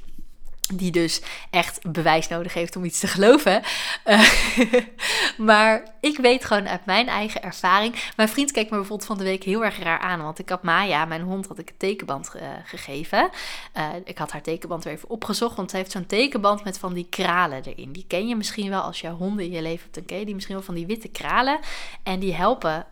[0.75, 3.63] die dus echt bewijs nodig heeft om iets te geloven.
[4.07, 4.31] Uh,
[5.49, 7.95] maar ik weet gewoon uit mijn eigen ervaring.
[8.17, 10.23] Mijn vriend keek me bijvoorbeeld van de week heel erg raar aan.
[10.23, 13.31] Want ik had Maya, mijn hond, had ik een tekenband uh, gegeven.
[13.77, 15.57] Uh, ik had haar tekenband weer even opgezocht.
[15.57, 17.93] Want ze heeft zo'n tekenband met van die kralen erin.
[17.93, 19.95] Die ken je misschien wel als je honden in je leven hebt.
[19.95, 21.59] Dan ken je die misschien wel van die witte kralen.
[22.03, 22.87] En die helpen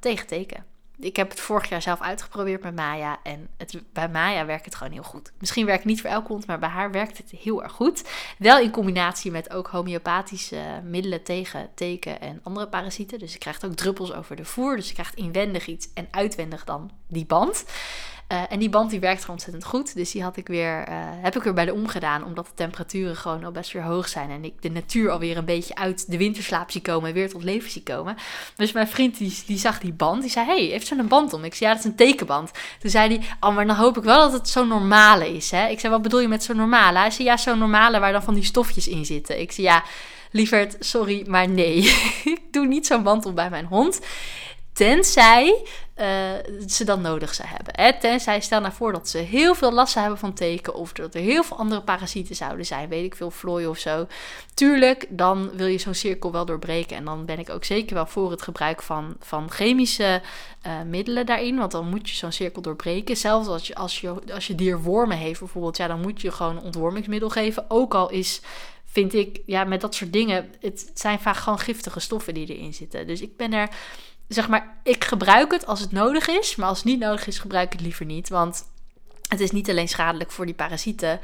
[0.00, 3.18] tegen teken ik heb het vorig jaar zelf uitgeprobeerd met Maya.
[3.22, 5.32] En het, bij Maya werkt het gewoon heel goed.
[5.38, 8.04] Misschien werkt het niet voor elke hond, maar bij haar werkt het heel erg goed.
[8.38, 13.18] Wel in combinatie met ook homeopathische middelen tegen teken en andere parasieten.
[13.18, 14.76] Dus je krijgt ook druppels over de voer.
[14.76, 17.64] Dus je krijgt inwendig iets en uitwendig dan die band.
[18.32, 19.94] Uh, en die band die werkt gewoon ontzettend goed.
[19.94, 22.24] Dus die had ik weer, uh, heb ik weer bij de omgedaan.
[22.24, 24.30] Omdat de temperaturen gewoon al best weer hoog zijn.
[24.30, 27.08] En ik de natuur alweer een beetje uit de winterslaap zie komen.
[27.08, 28.16] En weer tot leven zie komen.
[28.56, 30.22] Dus mijn vriend die, die zag die band.
[30.22, 31.44] Die zei, hey, heeft zo'n een band om?
[31.44, 32.50] Ik zei, ja, dat is een tekenband.
[32.78, 35.50] Toen zei hij, oh, maar dan hoop ik wel dat het zo'n normale is.
[35.50, 35.66] Hè?
[35.68, 36.98] Ik zei, wat bedoel je met zo'n normale?
[36.98, 39.40] Hij zei, ja, zo'n normale waar dan van die stofjes in zitten.
[39.40, 39.84] Ik zei, ja,
[40.30, 41.76] lieverd, sorry, maar nee.
[42.24, 44.00] ik doe niet zo'n band om bij mijn hond.
[44.74, 45.62] Tenzij
[46.00, 46.06] uh,
[46.66, 47.72] ze dat nodig zou hebben.
[47.76, 47.98] Hè?
[48.00, 50.74] Tenzij, stel nou voor dat ze heel veel last hebben van teken.
[50.74, 52.88] Of dat er heel veel andere parasieten zouden zijn.
[52.88, 54.06] Weet ik veel, vlooien of zo.
[54.54, 56.96] Tuurlijk, dan wil je zo'n cirkel wel doorbreken.
[56.96, 60.22] En dan ben ik ook zeker wel voor het gebruik van, van chemische
[60.66, 61.56] uh, middelen daarin.
[61.56, 63.16] Want dan moet je zo'n cirkel doorbreken.
[63.16, 65.76] Zelfs als je, als, je, als je dier wormen heeft bijvoorbeeld.
[65.76, 67.64] Ja, dan moet je gewoon ontwormingsmiddel geven.
[67.68, 68.40] Ook al is
[68.94, 72.74] vind ik, ja, met dat soort dingen, het zijn vaak gewoon giftige stoffen die erin
[72.74, 73.06] zitten.
[73.06, 73.68] Dus ik ben er,
[74.28, 77.38] zeg maar, ik gebruik het als het nodig is, maar als het niet nodig is,
[77.38, 78.28] gebruik ik het liever niet.
[78.28, 78.64] Want
[79.28, 81.20] het is niet alleen schadelijk voor die parasieten,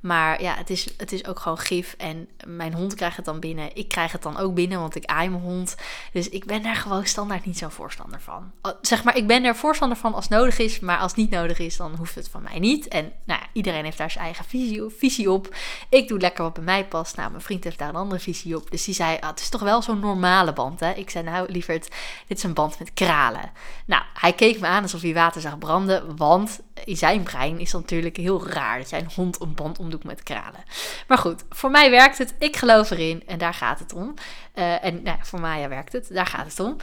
[0.00, 1.94] maar ja, het is, het is ook gewoon gif.
[1.98, 3.76] En mijn hond krijgt het dan binnen.
[3.76, 5.76] Ik krijg het dan ook binnen, want ik aai mijn hond.
[6.12, 8.52] Dus ik ben daar gewoon standaard niet zo'n voorstander van.
[8.80, 10.80] Zeg maar, ik ben er voorstander van als nodig is.
[10.80, 12.88] Maar als het niet nodig is, dan hoeft het van mij niet.
[12.88, 15.54] En nou iedereen heeft daar zijn eigen visie, visie op.
[15.88, 17.16] Ik doe lekker wat bij mij past.
[17.16, 18.70] Nou, mijn vriend heeft daar een andere visie op.
[18.70, 20.92] Dus die zei, ah, het is toch wel zo'n normale band, hè?
[20.92, 21.90] Ik zei, nou, lieverd,
[22.26, 23.52] dit is een band met kralen.
[23.84, 26.16] Nou, hij keek me aan alsof hij water zag branden.
[26.16, 29.78] Want in zijn brein is het natuurlijk heel raar dat jij een hond een band
[29.78, 30.64] om met kralen.
[31.08, 32.34] Maar goed, voor mij werkt het.
[32.38, 34.14] Ik geloof erin en daar gaat het om.
[34.54, 36.08] Uh, en nou, voor Maya werkt het.
[36.10, 36.76] Daar gaat het om.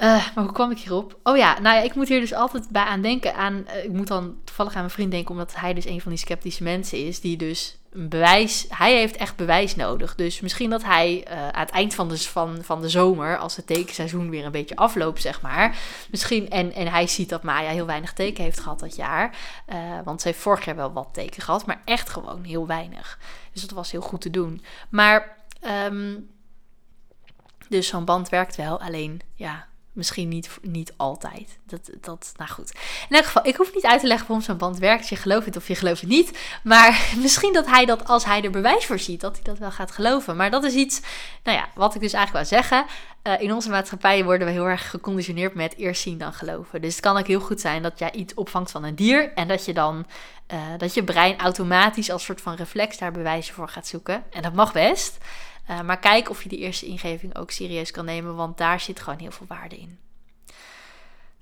[0.00, 1.18] Uh, maar hoe kwam ik hierop?
[1.22, 3.34] Oh ja, nou ja, ik moet hier dus altijd bij aan denken.
[3.34, 6.10] Aan, uh, ik moet dan toevallig aan mijn vriend denken, omdat hij dus een van
[6.10, 7.20] die sceptische mensen is.
[7.20, 10.14] Die dus een bewijs, hij heeft echt bewijs nodig.
[10.14, 13.56] Dus misschien dat hij uh, aan het eind van de, van, van de zomer, als
[13.56, 15.76] het tekenseizoen weer een beetje afloopt, zeg maar.
[16.10, 19.36] Misschien, en, en hij ziet dat Maya heel weinig teken heeft gehad dat jaar.
[20.04, 23.18] want ze heeft vorig jaar wel wat teken gehad, maar echt gewoon heel weinig.
[23.52, 24.64] Dus dat was heel goed te doen.
[24.88, 25.36] Maar,
[25.86, 26.30] um,
[27.68, 31.58] dus zo'n band werkt wel, alleen ja Misschien niet, niet altijd.
[31.66, 32.72] Dat, dat, nou goed.
[33.08, 35.08] In elk geval, ik hoef niet uit te leggen waarom zo'n band werkt.
[35.08, 36.38] Je gelooft het of je gelooft het niet.
[36.62, 39.70] Maar misschien dat hij dat, als hij er bewijs voor ziet, dat hij dat wel
[39.70, 40.36] gaat geloven.
[40.36, 41.00] Maar dat is iets,
[41.42, 42.84] nou ja, wat ik dus eigenlijk wil zeggen.
[43.22, 46.80] Uh, in onze maatschappij worden we heel erg geconditioneerd met eerst zien dan geloven.
[46.80, 49.32] Dus het kan ook heel goed zijn dat jij iets opvangt van een dier.
[49.34, 50.06] En dat je dan,
[50.52, 54.24] uh, dat je brein automatisch als soort van reflex daar bewijzen voor gaat zoeken.
[54.30, 55.18] En dat mag best.
[55.70, 59.00] Uh, maar kijk of je die eerste ingeving ook serieus kan nemen, want daar zit
[59.00, 59.98] gewoon heel veel waarde in.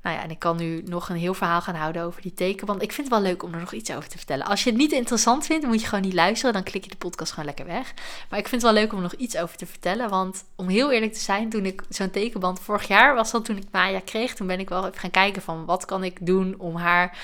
[0.02, 2.66] Nou ja, en ik kan nu nog een heel verhaal gaan houden over die teken.
[2.66, 4.46] Want ik vind het wel leuk om er nog iets over te vertellen.
[4.46, 6.52] Als je het niet interessant vindt, moet je gewoon niet luisteren.
[6.52, 7.94] Dan klik je de podcast gewoon lekker weg.
[8.30, 10.08] Maar ik vind het wel leuk om er nog iets over te vertellen.
[10.08, 13.56] Want om heel eerlijk te zijn, toen ik zo'n tekenband vorig jaar was dat toen
[13.56, 14.34] ik Maya kreeg.
[14.34, 17.18] Toen ben ik wel even gaan kijken van wat kan ik doen om haar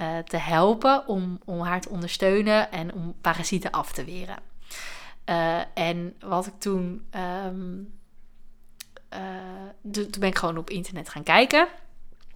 [0.00, 1.06] uh, te helpen.
[1.06, 4.51] Om, om haar te ondersteunen en om parasieten af te weren.
[5.26, 7.06] Uh, en wat ik toen.
[7.46, 7.92] Um,
[9.14, 11.68] uh, toen ben ik gewoon op internet gaan kijken.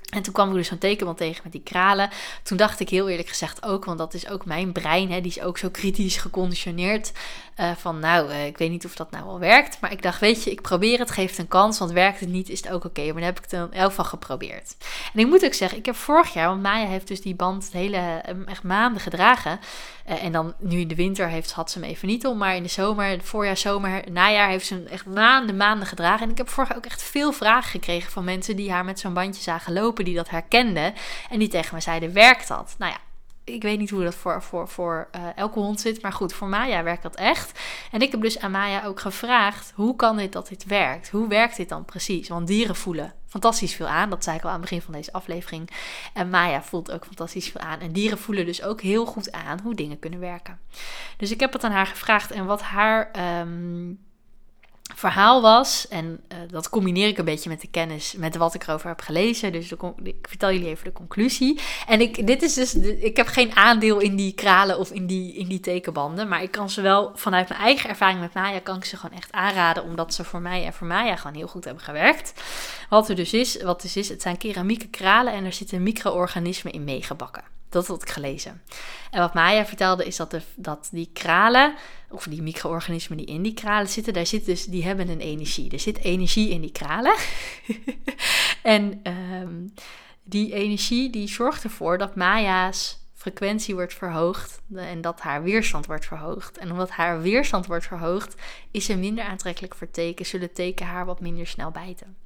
[0.07, 2.11] En toen kwam ik dus zo'n tekenband tegen met die kralen.
[2.43, 5.31] Toen dacht ik heel eerlijk gezegd ook, want dat is ook mijn brein, hè, die
[5.31, 7.13] is ook zo kritisch geconditioneerd.
[7.61, 9.81] Uh, van nou, uh, ik weet niet of dat nou wel werkt.
[9.81, 11.79] Maar ik dacht, weet je, ik probeer het, geeft een kans.
[11.79, 13.05] Want werkt het niet, is het ook oké.
[13.05, 14.77] Maar dan heb ik het in elk geval geprobeerd.
[15.15, 17.65] En ik moet ook zeggen, ik heb vorig jaar, want Maya heeft dus die band
[17.65, 19.61] het hele, echt maanden gedragen.
[20.09, 22.39] Uh, en dan nu in de winter heeft, had ze hem even niet om.
[22.39, 26.25] Maar in de zomer, voorjaar, zomer, najaar heeft ze hem echt maanden, maanden gedragen.
[26.25, 29.01] En ik heb vorig jaar ook echt veel vragen gekregen van mensen die haar met
[29.01, 29.96] zo'n bandje zagen lopen.
[30.05, 30.95] Die dat herkenden.
[31.31, 32.75] En die tegen me zeiden, werkt dat?
[32.79, 32.99] Nou ja,
[33.45, 36.03] ik weet niet hoe dat voor, voor, voor uh, elke hond zit.
[36.03, 37.61] Maar goed, voor Maya werkt dat echt.
[37.91, 41.09] En ik heb dus aan Maya ook gevraagd: hoe kan dit dat dit werkt?
[41.09, 42.29] Hoe werkt dit dan precies?
[42.29, 44.11] Want dieren voelen fantastisch veel aan.
[44.11, 45.71] Dat zei ik al aan het begin van deze aflevering.
[46.13, 47.81] En Maya voelt ook fantastisch veel aan.
[47.81, 50.59] En dieren voelen dus ook heel goed aan hoe dingen kunnen werken.
[51.17, 52.31] Dus ik heb het aan haar gevraagd.
[52.31, 53.11] En wat haar.
[53.41, 54.05] Um,
[54.95, 55.89] verhaal was.
[55.89, 59.01] En uh, dat combineer ik een beetje met de kennis, met wat ik erover heb
[59.01, 59.53] gelezen.
[59.53, 61.61] Dus ik vertel jullie even de conclusie.
[61.87, 65.35] En ik, dit is dus, ik heb geen aandeel in die kralen of in die,
[65.35, 66.29] in die tekenbanden.
[66.29, 69.17] Maar ik kan ze wel vanuit mijn eigen ervaring met Maya, kan ik ze gewoon
[69.17, 69.85] echt aanraden.
[69.85, 72.33] Omdat ze voor mij en voor Maya gewoon heel goed hebben gewerkt.
[72.89, 76.73] Wat er dus is, wat dus is, het zijn keramieke kralen en er zitten micro-organismen
[76.73, 77.56] in meegebakken.
[77.69, 78.63] Dat had ik gelezen.
[79.11, 81.75] En wat Maya vertelde is dat, de, dat die kralen,
[82.11, 85.71] of die micro-organismen die in die kralen zitten, daar zit dus, die hebben een energie.
[85.71, 87.15] Er zit energie in die kralen.
[88.63, 89.01] en
[89.43, 89.75] um,
[90.23, 96.07] die energie die zorgt ervoor dat Maya's frequentie wordt verhoogd en dat haar weerstand wordt
[96.07, 96.59] verhoogd.
[96.59, 98.35] En omdat haar weerstand wordt verhoogd,
[98.71, 102.17] is ze minder aantrekkelijk voor teken, zullen teken haar wat minder snel bijten.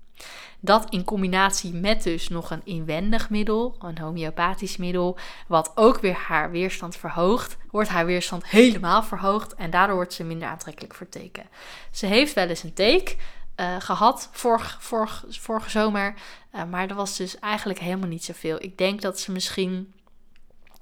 [0.61, 6.15] Dat in combinatie met dus nog een inwendig middel, een homeopathisch middel, wat ook weer
[6.15, 11.09] haar weerstand verhoogt, wordt haar weerstand helemaal verhoogd en daardoor wordt ze minder aantrekkelijk voor
[11.09, 11.47] teken.
[11.91, 13.17] Ze heeft wel eens een teek
[13.57, 16.15] uh, gehad vorig, vorig, vorige zomer,
[16.55, 18.63] uh, maar dat was dus eigenlijk helemaal niet zoveel.
[18.63, 19.93] Ik denk dat ze misschien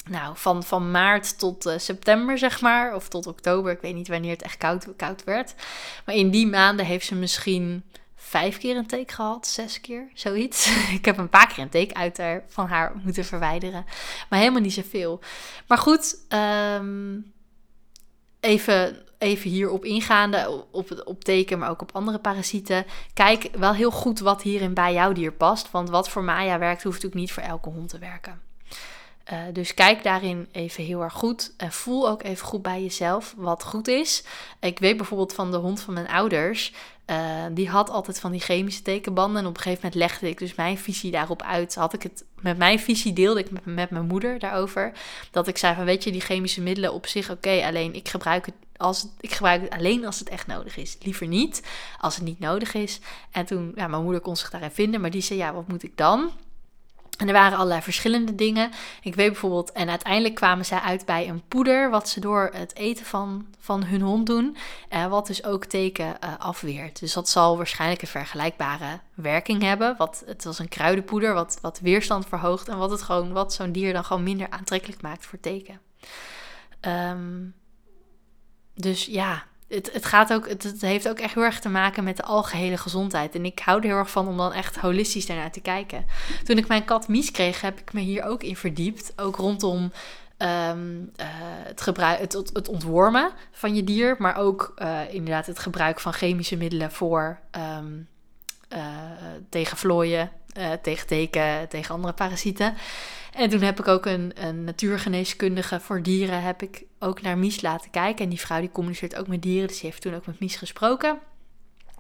[0.09, 3.73] nou, van, van maart tot uh, september, zeg maar, of tot oktober.
[3.73, 5.55] Ik weet niet wanneer het echt koud, koud werd.
[6.05, 7.83] Maar in die maanden heeft ze misschien
[8.29, 10.67] vijf keer een take gehad, zes keer, zoiets.
[10.99, 13.85] ik heb een paar keer een take uit haar, van haar moeten verwijderen,
[14.29, 15.21] maar helemaal niet zoveel.
[15.67, 17.33] Maar goed, um,
[18.41, 22.85] even, even hierop ingaande, op, op teken, maar ook op andere parasieten.
[23.15, 26.83] Kijk wel heel goed wat hierin bij jouw dier past, want wat voor Maya werkt,
[26.83, 28.48] hoeft natuurlijk niet voor elke hond te werken.
[29.33, 31.53] Uh, dus kijk daarin even heel erg goed.
[31.57, 34.25] En voel ook even goed bij jezelf wat goed is.
[34.61, 36.73] Ik weet bijvoorbeeld van de hond van mijn ouders.
[37.07, 39.43] Uh, die had altijd van die chemische tekenbanden.
[39.43, 41.75] En op een gegeven moment legde ik dus mijn visie daarop uit.
[41.75, 44.93] Had ik het met mijn visie deelde ik met, met mijn moeder daarover.
[45.31, 47.63] Dat ik zei van weet je, die chemische middelen op zich oké.
[47.65, 50.97] alleen ik gebruik het als ik gebruik het alleen als het echt nodig is.
[51.01, 51.63] Liever niet
[52.01, 53.01] als het niet nodig is.
[53.31, 55.83] En toen, ja, mijn moeder kon zich daarin vinden, maar die zei, ja, wat moet
[55.83, 56.31] ik dan?
[57.19, 58.71] En er waren allerlei verschillende dingen.
[59.03, 62.75] Ik weet bijvoorbeeld, en uiteindelijk kwamen zij uit bij een poeder, wat ze door het
[62.75, 64.57] eten van, van hun hond doen,
[64.93, 67.01] uh, wat dus ook teken uh, afweert.
[67.01, 69.95] Dus dat zal waarschijnlijk een vergelijkbare werking hebben.
[69.97, 73.73] Wat, het was een kruidenpoeder, wat, wat weerstand verhoogt en wat het gewoon, wat zo'n
[73.73, 75.81] dier dan gewoon minder aantrekkelijk maakt voor teken.
[76.81, 77.55] Um,
[78.75, 82.17] dus ja, het, het, gaat ook, het, heeft ook echt heel erg te maken met
[82.17, 83.35] de algehele gezondheid.
[83.35, 86.07] En ik hou er heel erg van om dan echt holistisch daarnaar te kijken.
[86.45, 89.13] Toen ik mijn kat Mies kreeg, heb ik me hier ook in verdiept.
[89.17, 89.93] Ook rondom
[90.39, 91.27] um, uh,
[91.65, 94.17] het, gebruik, het, ontwormen van je dier.
[94.19, 97.39] Maar ook uh, inderdaad het gebruik van chemische middelen voor
[97.81, 98.09] um,
[99.49, 100.31] tegen vlooien,
[100.83, 102.75] tegen teken, tegen andere parasieten.
[103.33, 107.61] En toen heb ik ook een, een natuurgeneeskundige voor dieren heb ik ook naar Mies
[107.61, 108.25] laten kijken.
[108.25, 110.57] En die vrouw die communiceert ook met dieren, dus die heeft toen ook met Mies
[110.57, 111.19] gesproken.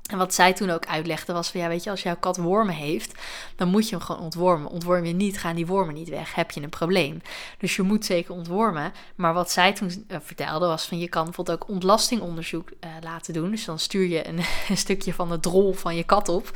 [0.08, 2.74] En wat zij toen ook uitlegde was van ja, weet je, als jouw kat wormen
[2.74, 3.12] heeft,
[3.56, 4.70] dan moet je hem gewoon ontwormen.
[4.70, 7.22] Ontworm je niet, gaan die wormen niet weg, heb je een probleem.
[7.58, 8.92] Dus je moet zeker ontwormen.
[9.14, 13.32] Maar wat zij toen uh, vertelde was van je kan bijvoorbeeld ook ontlastingonderzoek uh, laten
[13.32, 13.50] doen.
[13.50, 16.50] Dus dan stuur je een, stukje van de drol van je kat op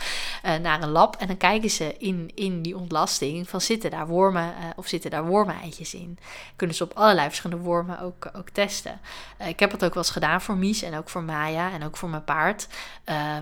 [0.45, 4.07] uh, naar een lab en dan kijken ze in, in die ontlasting van zitten daar
[4.07, 6.19] wormen of zitten daar wormeneitjes in.
[6.57, 9.01] Kunnen ze op allerlei verschillende wormen ook, ook testen.
[9.47, 11.97] ik heb het ook wel eens gedaan voor Mies en ook voor Maya en ook
[11.97, 12.69] voor mijn paard.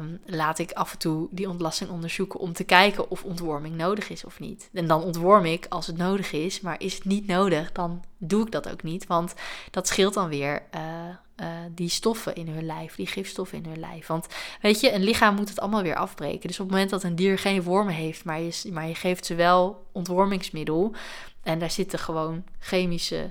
[0.01, 4.11] Um, laat ik af en toe die ontlasting onderzoeken om te kijken of ontworming nodig
[4.11, 4.69] is of niet.
[4.73, 8.45] En dan ontworm ik als het nodig is, maar is het niet nodig, dan doe
[8.45, 9.07] ik dat ook niet.
[9.07, 9.35] Want
[9.71, 10.81] dat scheelt dan weer uh,
[11.37, 14.07] uh, die stoffen in hun lijf, die gifstoffen in hun lijf.
[14.07, 14.27] Want
[14.61, 16.49] weet je, een lichaam moet het allemaal weer afbreken.
[16.49, 19.27] Dus op het moment dat een dier geen wormen heeft, maar je, maar je geeft
[19.27, 20.95] ze wel ontwormingsmiddel.
[21.43, 23.31] En daar zitten gewoon chemische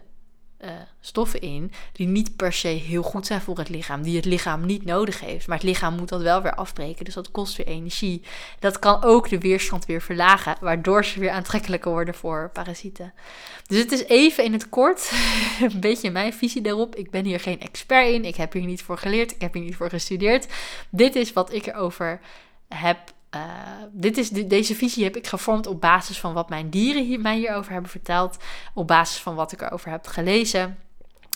[0.63, 4.25] uh, stoffen in die niet per se heel goed zijn voor het lichaam, die het
[4.25, 5.47] lichaam niet nodig heeft.
[5.47, 8.21] Maar het lichaam moet dat wel weer afbreken, dus dat kost weer energie.
[8.59, 13.13] Dat kan ook de weerstand weer verlagen, waardoor ze weer aantrekkelijker worden voor parasieten.
[13.67, 15.11] Dus het is even in het kort
[15.73, 16.95] een beetje mijn visie daarop.
[16.95, 19.63] Ik ben hier geen expert in, ik heb hier niet voor geleerd, ik heb hier
[19.63, 20.47] niet voor gestudeerd.
[20.89, 22.19] Dit is wat ik erover
[22.67, 22.97] heb
[23.35, 23.41] uh,
[23.91, 27.37] dit is, deze visie heb ik gevormd op basis van wat mijn dieren hier, mij
[27.37, 28.37] hierover hebben verteld.
[28.73, 30.77] Op basis van wat ik erover heb gelezen.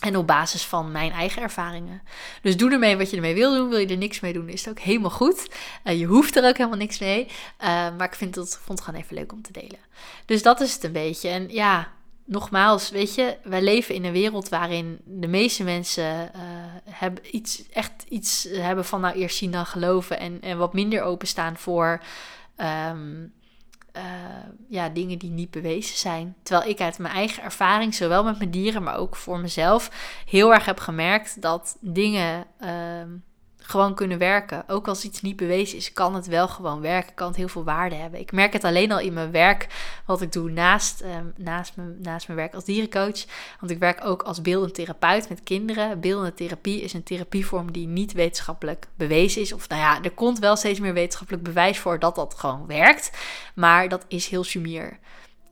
[0.01, 2.01] En op basis van mijn eigen ervaringen.
[2.41, 3.69] Dus doe ermee wat je ermee wil doen.
[3.69, 5.49] Wil je er niks mee doen, is het ook helemaal goed.
[5.83, 7.25] Uh, je hoeft er ook helemaal niks mee.
[7.25, 9.79] Uh, maar ik vind het, vond het gewoon even leuk om te delen.
[10.25, 11.29] Dus dat is het een beetje.
[11.29, 11.91] En ja,
[12.25, 16.41] nogmaals, weet je, wij leven in een wereld waarin de meeste mensen uh,
[16.89, 21.01] hebben iets, echt iets hebben van nou eerst zien dan geloven en, en wat minder
[21.01, 22.01] openstaan voor
[22.89, 23.33] um,
[23.97, 24.03] uh,
[24.67, 26.35] ja, dingen die niet bewezen zijn.
[26.43, 29.89] Terwijl ik uit mijn eigen ervaring, zowel met mijn dieren, maar ook voor mezelf,
[30.25, 32.45] heel erg heb gemerkt dat dingen.
[32.61, 32.69] Uh,
[33.65, 34.63] gewoon kunnen werken.
[34.67, 37.13] Ook als iets niet bewezen is, kan het wel gewoon werken.
[37.13, 38.19] Kan het heel veel waarde hebben.
[38.19, 39.67] Ik merk het alleen al in mijn werk,
[40.05, 43.25] wat ik doe naast, um, naast, mijn, naast mijn werk als dierencoach.
[43.59, 45.99] Want ik werk ook als beeldend therapeut met kinderen.
[45.99, 49.53] Beeldende therapie is een therapievorm die niet wetenschappelijk bewezen is.
[49.53, 53.11] Of nou ja, er komt wel steeds meer wetenschappelijk bewijs voor dat dat gewoon werkt.
[53.55, 54.99] Maar dat is heel sumier.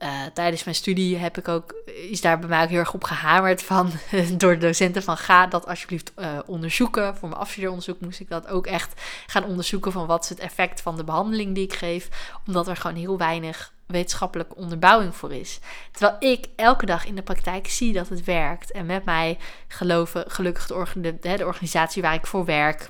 [0.04, 1.76] Uh, tijdens mijn studie heb ik ook,
[2.10, 3.92] is daar bij mij ook heel erg op gehamerd van,
[4.38, 7.16] door de docenten van ga dat alsjeblieft uh, onderzoeken.
[7.18, 10.82] Voor mijn afstudeeronderzoek moest ik dat ook echt gaan onderzoeken van wat is het effect
[10.82, 12.10] van de behandeling die ik geef.
[12.48, 15.60] Omdat er gewoon heel weinig wetenschappelijke onderbouwing voor is.
[15.92, 18.72] Terwijl ik elke dag in de praktijk zie dat het werkt.
[18.72, 19.38] En met mij
[19.68, 22.90] geloven gelukkig de organisatie waar ik voor werk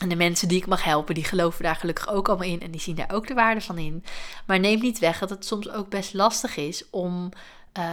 [0.00, 2.70] en de mensen die ik mag helpen, die geloven daar gelukkig ook allemaal in en
[2.70, 4.04] die zien daar ook de waarde van in.
[4.46, 7.30] Maar neem niet weg dat het soms ook best lastig is om
[7.78, 7.84] uh,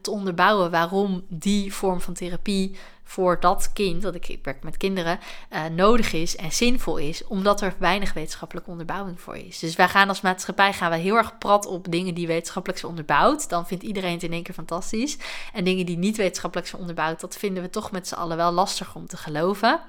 [0.00, 5.18] te onderbouwen waarom die vorm van therapie voor dat kind, dat ik, werk met kinderen,
[5.52, 9.58] uh, nodig is en zinvol is, omdat er weinig wetenschappelijke onderbouwing voor is.
[9.58, 12.92] Dus wij gaan als maatschappij gaan we heel erg prat op dingen die wetenschappelijk zijn
[12.92, 13.48] onderbouwd.
[13.48, 15.16] Dan vindt iedereen het in één keer fantastisch.
[15.52, 18.52] En dingen die niet wetenschappelijk zijn onderbouwd, dat vinden we toch met z'n allen wel
[18.52, 19.80] lastig om te geloven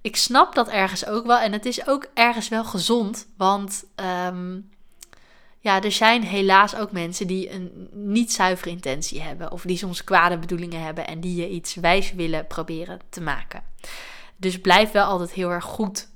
[0.00, 1.38] ik snap dat ergens ook wel.
[1.38, 3.28] En het is ook ergens wel gezond.
[3.36, 3.84] Want
[4.26, 4.70] um,
[5.58, 9.52] ja, er zijn helaas ook mensen die een niet zuivere intentie hebben.
[9.52, 11.06] Of die soms kwade bedoelingen hebben.
[11.06, 13.62] En die je iets wijs willen proberen te maken.
[14.36, 16.09] Dus blijf wel altijd heel erg goed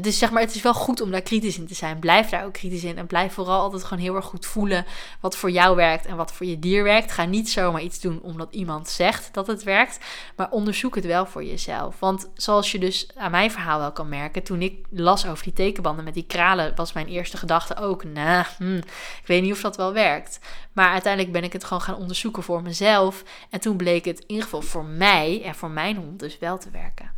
[0.00, 1.98] is zeg maar, het is wel goed om daar kritisch in te zijn.
[1.98, 2.98] Blijf daar ook kritisch in.
[2.98, 4.84] En blijf vooral altijd gewoon heel erg goed voelen
[5.20, 7.12] wat voor jou werkt en wat voor je dier werkt.
[7.12, 9.98] Ga niet zomaar iets doen omdat iemand zegt dat het werkt.
[10.36, 11.98] Maar onderzoek het wel voor jezelf.
[11.98, 15.52] Want zoals je dus aan mijn verhaal wel kan merken, toen ik las over die
[15.52, 19.60] tekenbanden met die kralen, was mijn eerste gedachte ook: nou, hmm, ik weet niet of
[19.60, 20.38] dat wel werkt.
[20.72, 23.22] Maar uiteindelijk ben ik het gewoon gaan onderzoeken voor mezelf.
[23.50, 26.58] En toen bleek het in ieder geval voor mij en voor mijn hond dus wel
[26.58, 27.10] te werken.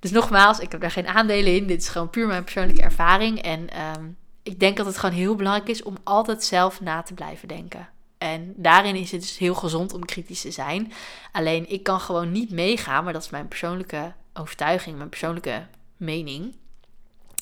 [0.00, 1.66] Dus nogmaals, ik heb daar geen aandelen in.
[1.66, 3.42] Dit is gewoon puur mijn persoonlijke ervaring.
[3.42, 4.04] En ehm,
[4.42, 7.88] ik denk dat het gewoon heel belangrijk is om altijd zelf na te blijven denken.
[8.18, 10.92] En daarin is het dus heel gezond om kritisch te zijn.
[11.32, 16.54] Alleen ik kan gewoon niet meegaan, maar dat is mijn persoonlijke overtuiging, mijn persoonlijke mening.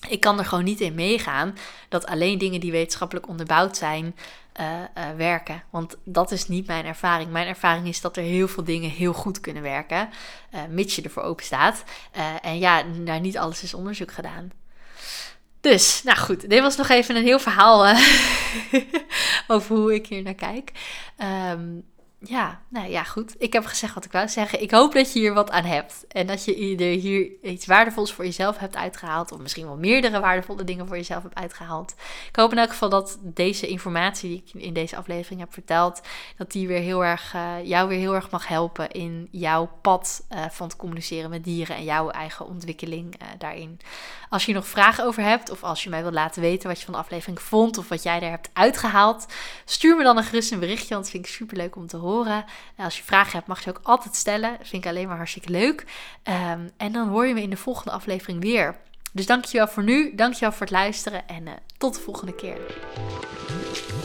[0.09, 1.57] Ik kan er gewoon niet in meegaan
[1.89, 4.17] dat alleen dingen die wetenschappelijk onderbouwd zijn,
[4.61, 4.67] uh,
[5.17, 5.63] werken.
[5.71, 7.31] Want dat is niet mijn ervaring.
[7.31, 10.09] Mijn ervaring is dat er heel veel dingen heel goed kunnen werken,
[10.55, 11.85] uh, mits je ervoor open staat.
[12.43, 14.53] en ja, naar niet alles is onderzoek gedaan.
[15.61, 17.87] Dus, nou goed, dit was nog even een heel verhaal
[19.47, 20.73] over hoe ik hier naar kijk.
[21.53, 21.85] Um,
[22.19, 23.35] ja, nou ja, goed.
[23.39, 24.63] Ik heb gezegd wat ik wou zeggen.
[24.63, 26.05] Ik hoop dat je hier wat aan hebt.
[26.09, 29.33] En dat je er hier iets waardevols voor jezelf hebt uitgehaald.
[29.33, 31.95] Of misschien wel meerdere waardevolle dingen voor jezelf hebt uitgehaald.
[32.29, 36.01] Ik hoop in elk geval dat deze informatie die ik in deze aflevering heb verteld.
[36.37, 40.27] Dat die weer heel erg, uh, jou weer heel erg mag helpen in jouw pad
[40.33, 41.77] uh, van het communiceren met dieren.
[41.77, 43.81] En jouw eigen ontwikkeling uh, daarin.
[44.29, 45.51] Als je nog vragen over hebt.
[45.51, 47.79] Of als je mij wilt laten weten wat je van de aflevering vond.
[47.79, 49.27] Of wat jij er hebt uitgehaald.
[49.65, 50.89] Stuur me dan een gerust een berichtje.
[50.89, 52.06] Want dat vind ik super leuk om te horen
[52.77, 54.51] als je vragen hebt, mag je ook altijd stellen.
[54.59, 55.85] Dat vind ik alleen maar hartstikke leuk.
[56.25, 58.77] Um, en dan hoor je me in de volgende aflevering weer.
[59.13, 62.59] Dus dankjewel voor nu, dankjewel voor het luisteren en uh, tot de volgende keer.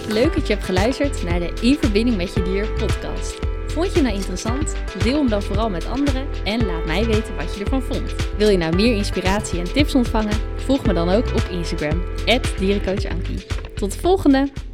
[0.07, 3.39] Leuk dat je hebt geluisterd naar de In Verbinding met Je Dier podcast.
[3.67, 4.75] Vond je nou interessant?
[5.03, 8.15] Deel hem dan vooral met anderen en laat mij weten wat je ervan vond.
[8.37, 10.39] Wil je nou meer inspiratie en tips ontvangen?
[10.55, 12.03] Volg me dan ook op Instagram,
[12.57, 13.45] dierencoachankie.
[13.75, 14.70] Tot de volgende!